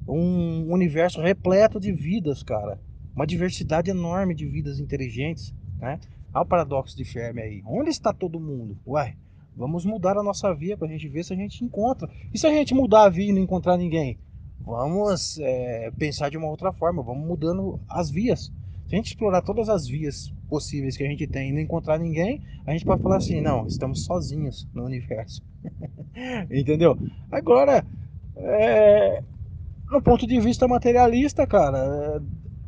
um 0.08 0.72
universo 0.72 1.22
repleto 1.22 1.80
de 1.80 1.92
vidas, 1.92 2.44
cara? 2.44 2.80
Uma 3.16 3.26
diversidade 3.26 3.90
enorme 3.90 4.36
de 4.36 4.46
vidas 4.46 4.80
inteligentes, 4.80 5.54
né? 5.80 6.00
Olha 6.34 6.44
o 6.44 6.46
paradoxo 6.46 6.98
de 6.98 7.06
Fermi 7.06 7.42
aí. 7.42 7.64
Onde 7.66 7.90
está 7.90 8.12
todo 8.12 8.40
mundo? 8.40 8.78
Uai, 8.86 9.16
vamos 9.56 9.86
mudar 9.86 10.18
a 10.18 10.24
nossa 10.24 10.54
via 10.54 10.78
para 10.78 10.88
a 10.88 10.92
gente 10.92 11.08
ver 11.08 11.24
se 11.24 11.34
a 11.34 11.36
gente 11.36 11.64
encontra. 11.64 12.10
E 12.34 12.38
se 12.38 12.46
a 12.46 12.52
gente 12.52 12.74
mudar 12.74 13.06
a 13.06 13.10
via 13.10 13.30
e 13.30 13.34
não 13.34 13.42
encontrar 13.42 13.78
ninguém? 13.78 14.20
Vamos 14.60 15.38
é, 15.40 15.92
pensar 15.98 16.30
de 16.30 16.38
uma 16.38 16.50
outra 16.50 16.74
forma, 16.74 17.02
vamos 17.02 17.26
mudando 17.26 17.80
as 17.88 18.10
vias. 18.10 18.52
Se 18.88 18.94
a 18.94 18.98
gente 18.98 19.08
explorar 19.08 19.42
todas 19.42 19.70
as 19.70 19.88
vias 19.88 20.34
possíveis 20.56 20.96
que 20.96 21.04
a 21.04 21.08
gente 21.08 21.28
tem 21.28 21.50
e 21.50 21.52
não 21.52 21.60
encontrar 21.60 22.00
ninguém, 22.00 22.42
a 22.66 22.72
gente 22.72 22.86
pode 22.86 23.04
falar 23.04 23.18
assim: 23.18 23.42
não, 23.42 23.68
estamos 23.68 24.06
sozinhos 24.06 24.66
no 24.74 24.86
universo. 24.86 25.44
Entendeu? 26.50 26.98
Agora, 27.30 27.86
é, 28.38 29.22
no 29.92 30.02
ponto 30.02 30.26
de 30.26 30.40
vista 30.40 30.66
materialista, 30.66 31.46
cara, 31.46 32.22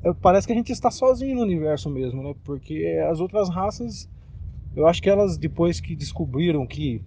é, 0.04 0.14
parece 0.22 0.46
que 0.46 0.52
a 0.52 0.56
gente 0.56 0.74
está 0.74 0.92
sozinho 0.92 1.38
no 1.38 1.44
universo 1.44 1.90
mesmo, 1.90 2.22
né? 2.22 2.36
Porque 2.44 3.02
as 3.10 3.22
outras 3.22 3.50
raças, 3.50 4.10
eu 4.76 4.86
acho 4.86 5.02
que 5.02 5.10
elas, 5.10 5.38
depois 5.38 5.80
que 5.80 5.96
descobriram 5.96 6.68
que 6.68 7.02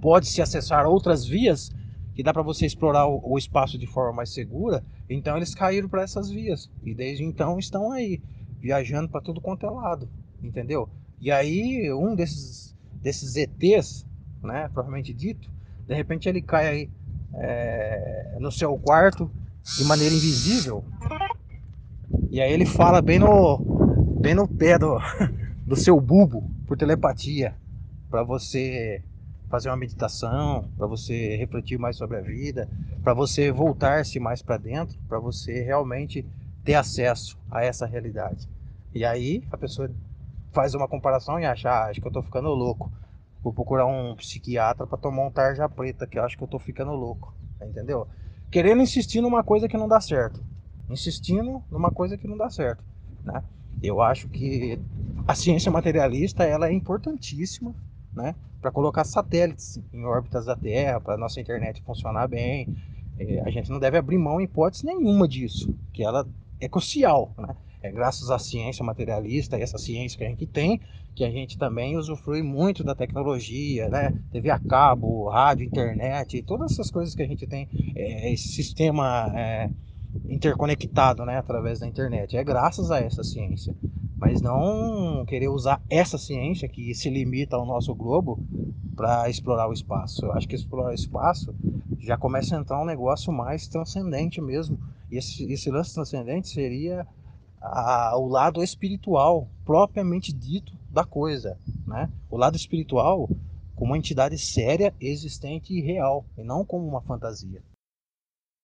pode 0.00 0.26
se 0.26 0.42
acessar 0.42 0.84
outras 0.84 1.24
vias, 1.24 1.70
que 2.12 2.24
dá 2.24 2.32
para 2.32 2.42
você 2.42 2.66
explorar 2.66 3.06
o, 3.06 3.20
o, 3.22 3.38
espaço 3.38 3.78
de 3.78 3.86
forma 3.86 4.14
mais 4.14 4.30
segura, 4.30 4.82
então 5.08 5.36
eles 5.36 5.54
caíram 5.54 5.88
para 5.88 6.02
essas 6.02 6.28
vias 6.28 6.68
e 6.82 6.92
desde 6.92 7.22
então 7.22 7.56
estão 7.56 7.92
aí 7.92 8.20
viajando 8.66 9.08
para 9.08 9.20
tudo 9.20 9.40
quanto 9.40 9.64
é 9.64 9.70
lado, 9.70 10.08
entendeu? 10.42 10.88
E 11.20 11.30
aí 11.30 11.92
um 11.92 12.14
desses 12.14 12.74
desses 13.00 13.36
ETs, 13.36 14.04
né, 14.42 14.68
provavelmente 14.72 15.14
dito, 15.14 15.48
de 15.86 15.94
repente 15.94 16.28
ele 16.28 16.42
cai 16.42 16.66
aí 16.66 16.90
é, 17.34 18.36
no 18.40 18.50
seu 18.50 18.76
quarto 18.76 19.30
de 19.78 19.84
maneira 19.84 20.12
invisível 20.12 20.84
e 22.30 22.40
aí 22.40 22.52
ele 22.52 22.66
fala 22.66 23.00
bem 23.00 23.20
no 23.20 23.58
bem 24.20 24.34
no 24.34 24.48
pé 24.48 24.78
do, 24.78 24.98
do 25.64 25.76
seu 25.76 26.00
bulbo 26.00 26.50
por 26.66 26.76
telepatia 26.76 27.54
para 28.10 28.24
você 28.24 29.02
fazer 29.48 29.68
uma 29.68 29.76
meditação, 29.76 30.68
para 30.76 30.86
você 30.86 31.36
refletir 31.36 31.78
mais 31.78 31.96
sobre 31.96 32.16
a 32.16 32.20
vida, 32.20 32.68
para 33.02 33.14
você 33.14 33.52
voltar-se 33.52 34.18
mais 34.18 34.42
para 34.42 34.56
dentro, 34.56 34.98
para 35.08 35.20
você 35.20 35.62
realmente 35.62 36.26
ter 36.64 36.74
acesso 36.74 37.38
a 37.48 37.64
essa 37.64 37.86
realidade. 37.86 38.48
E 38.96 39.04
aí 39.04 39.42
a 39.50 39.56
pessoa 39.56 39.90
faz 40.52 40.74
uma 40.74 40.88
comparação 40.88 41.38
e 41.38 41.44
acha, 41.44 41.70
ah, 41.70 41.86
acho 41.86 42.00
que 42.00 42.06
eu 42.06 42.12
tô 42.12 42.22
ficando 42.22 42.48
louco. 42.48 42.90
Vou 43.42 43.52
procurar 43.52 43.86
um 43.86 44.16
psiquiatra 44.16 44.86
para 44.86 44.98
tomar 44.98 45.26
um 45.26 45.30
tarja 45.30 45.68
preta, 45.68 46.06
que 46.06 46.18
eu 46.18 46.24
acho 46.24 46.36
que 46.36 46.42
eu 46.42 46.48
tô 46.48 46.58
ficando 46.58 46.92
louco. 46.92 47.34
Entendeu? 47.60 48.08
Querendo 48.50 48.82
insistir 48.82 49.20
numa 49.20 49.44
coisa 49.44 49.68
que 49.68 49.76
não 49.76 49.86
dá 49.86 50.00
certo. 50.00 50.42
Insistindo 50.88 51.62
numa 51.70 51.90
coisa 51.90 52.16
que 52.16 52.26
não 52.26 52.36
dá 52.36 52.48
certo. 52.48 52.82
Né? 53.24 53.42
Eu 53.82 54.00
acho 54.00 54.28
que 54.28 54.80
a 55.28 55.34
ciência 55.34 55.70
materialista 55.70 56.44
ela 56.44 56.68
é 56.68 56.72
importantíssima 56.72 57.74
né? 58.16 58.34
Para 58.60 58.72
colocar 58.72 59.04
satélites 59.04 59.78
em 59.92 60.04
órbitas 60.04 60.46
da 60.46 60.56
Terra, 60.56 60.98
para 60.98 61.18
nossa 61.18 61.38
internet 61.38 61.82
funcionar 61.82 62.26
bem. 62.26 62.74
É, 63.18 63.42
a 63.42 63.50
gente 63.50 63.70
não 63.70 63.78
deve 63.78 63.98
abrir 63.98 64.18
mão 64.18 64.40
em 64.40 64.44
hipótese 64.44 64.84
nenhuma 64.84 65.28
disso, 65.28 65.72
que 65.92 66.02
ela 66.02 66.26
é 66.58 66.68
crucial, 66.68 67.34
né? 67.38 67.54
É 67.86 67.92
graças 67.92 68.30
à 68.30 68.38
ciência 68.38 68.84
materialista, 68.84 69.56
essa 69.56 69.78
ciência 69.78 70.18
que 70.18 70.24
a 70.24 70.28
gente 70.28 70.46
tem, 70.46 70.80
que 71.14 71.24
a 71.24 71.30
gente 71.30 71.56
também 71.56 71.96
usufrui 71.96 72.42
muito 72.42 72.84
da 72.84 72.94
tecnologia, 72.94 73.88
né? 73.88 74.12
TV 74.30 74.50
a 74.50 74.58
cabo, 74.58 75.28
rádio, 75.28 75.66
internet, 75.66 76.42
todas 76.42 76.72
essas 76.72 76.90
coisas 76.90 77.14
que 77.14 77.22
a 77.22 77.26
gente 77.26 77.46
tem, 77.46 77.68
é, 77.94 78.32
esse 78.32 78.48
sistema 78.48 79.32
é, 79.34 79.70
interconectado, 80.28 81.24
né? 81.24 81.38
Através 81.38 81.78
da 81.78 81.86
internet. 81.86 82.36
É 82.36 82.44
graças 82.44 82.90
a 82.90 82.98
essa 82.98 83.22
ciência 83.22 83.74
mas 84.16 84.40
não 84.40 85.24
querer 85.26 85.48
usar 85.48 85.80
essa 85.90 86.16
ciência 86.16 86.68
que 86.68 86.94
se 86.94 87.10
limita 87.10 87.54
ao 87.54 87.66
nosso 87.66 87.94
globo 87.94 88.42
para 88.96 89.28
explorar 89.28 89.68
o 89.68 89.74
espaço. 89.74 90.24
Eu 90.24 90.32
acho 90.32 90.48
que 90.48 90.54
explorar 90.54 90.90
o 90.90 90.94
espaço 90.94 91.54
já 92.00 92.16
começa 92.16 92.56
a 92.56 92.60
entrar 92.60 92.80
um 92.80 92.86
negócio 92.86 93.32
mais 93.32 93.68
transcendente 93.68 94.40
mesmo. 94.40 94.78
E 95.10 95.18
esse, 95.18 95.44
esse 95.52 95.70
lance 95.70 95.92
transcendente 95.92 96.48
seria 96.48 97.06
a, 97.60 98.16
o 98.16 98.26
lado 98.26 98.62
espiritual 98.62 99.48
propriamente 99.64 100.32
dito 100.32 100.72
da 100.90 101.04
coisa, 101.04 101.58
né? 101.86 102.10
O 102.30 102.36
lado 102.36 102.56
espiritual 102.56 103.28
como 103.74 103.92
uma 103.92 103.98
entidade 103.98 104.38
séria, 104.38 104.94
existente 105.00 105.74
e 105.74 105.82
real, 105.82 106.24
e 106.36 106.42
não 106.42 106.64
como 106.64 106.88
uma 106.88 107.02
fantasia. 107.02 107.62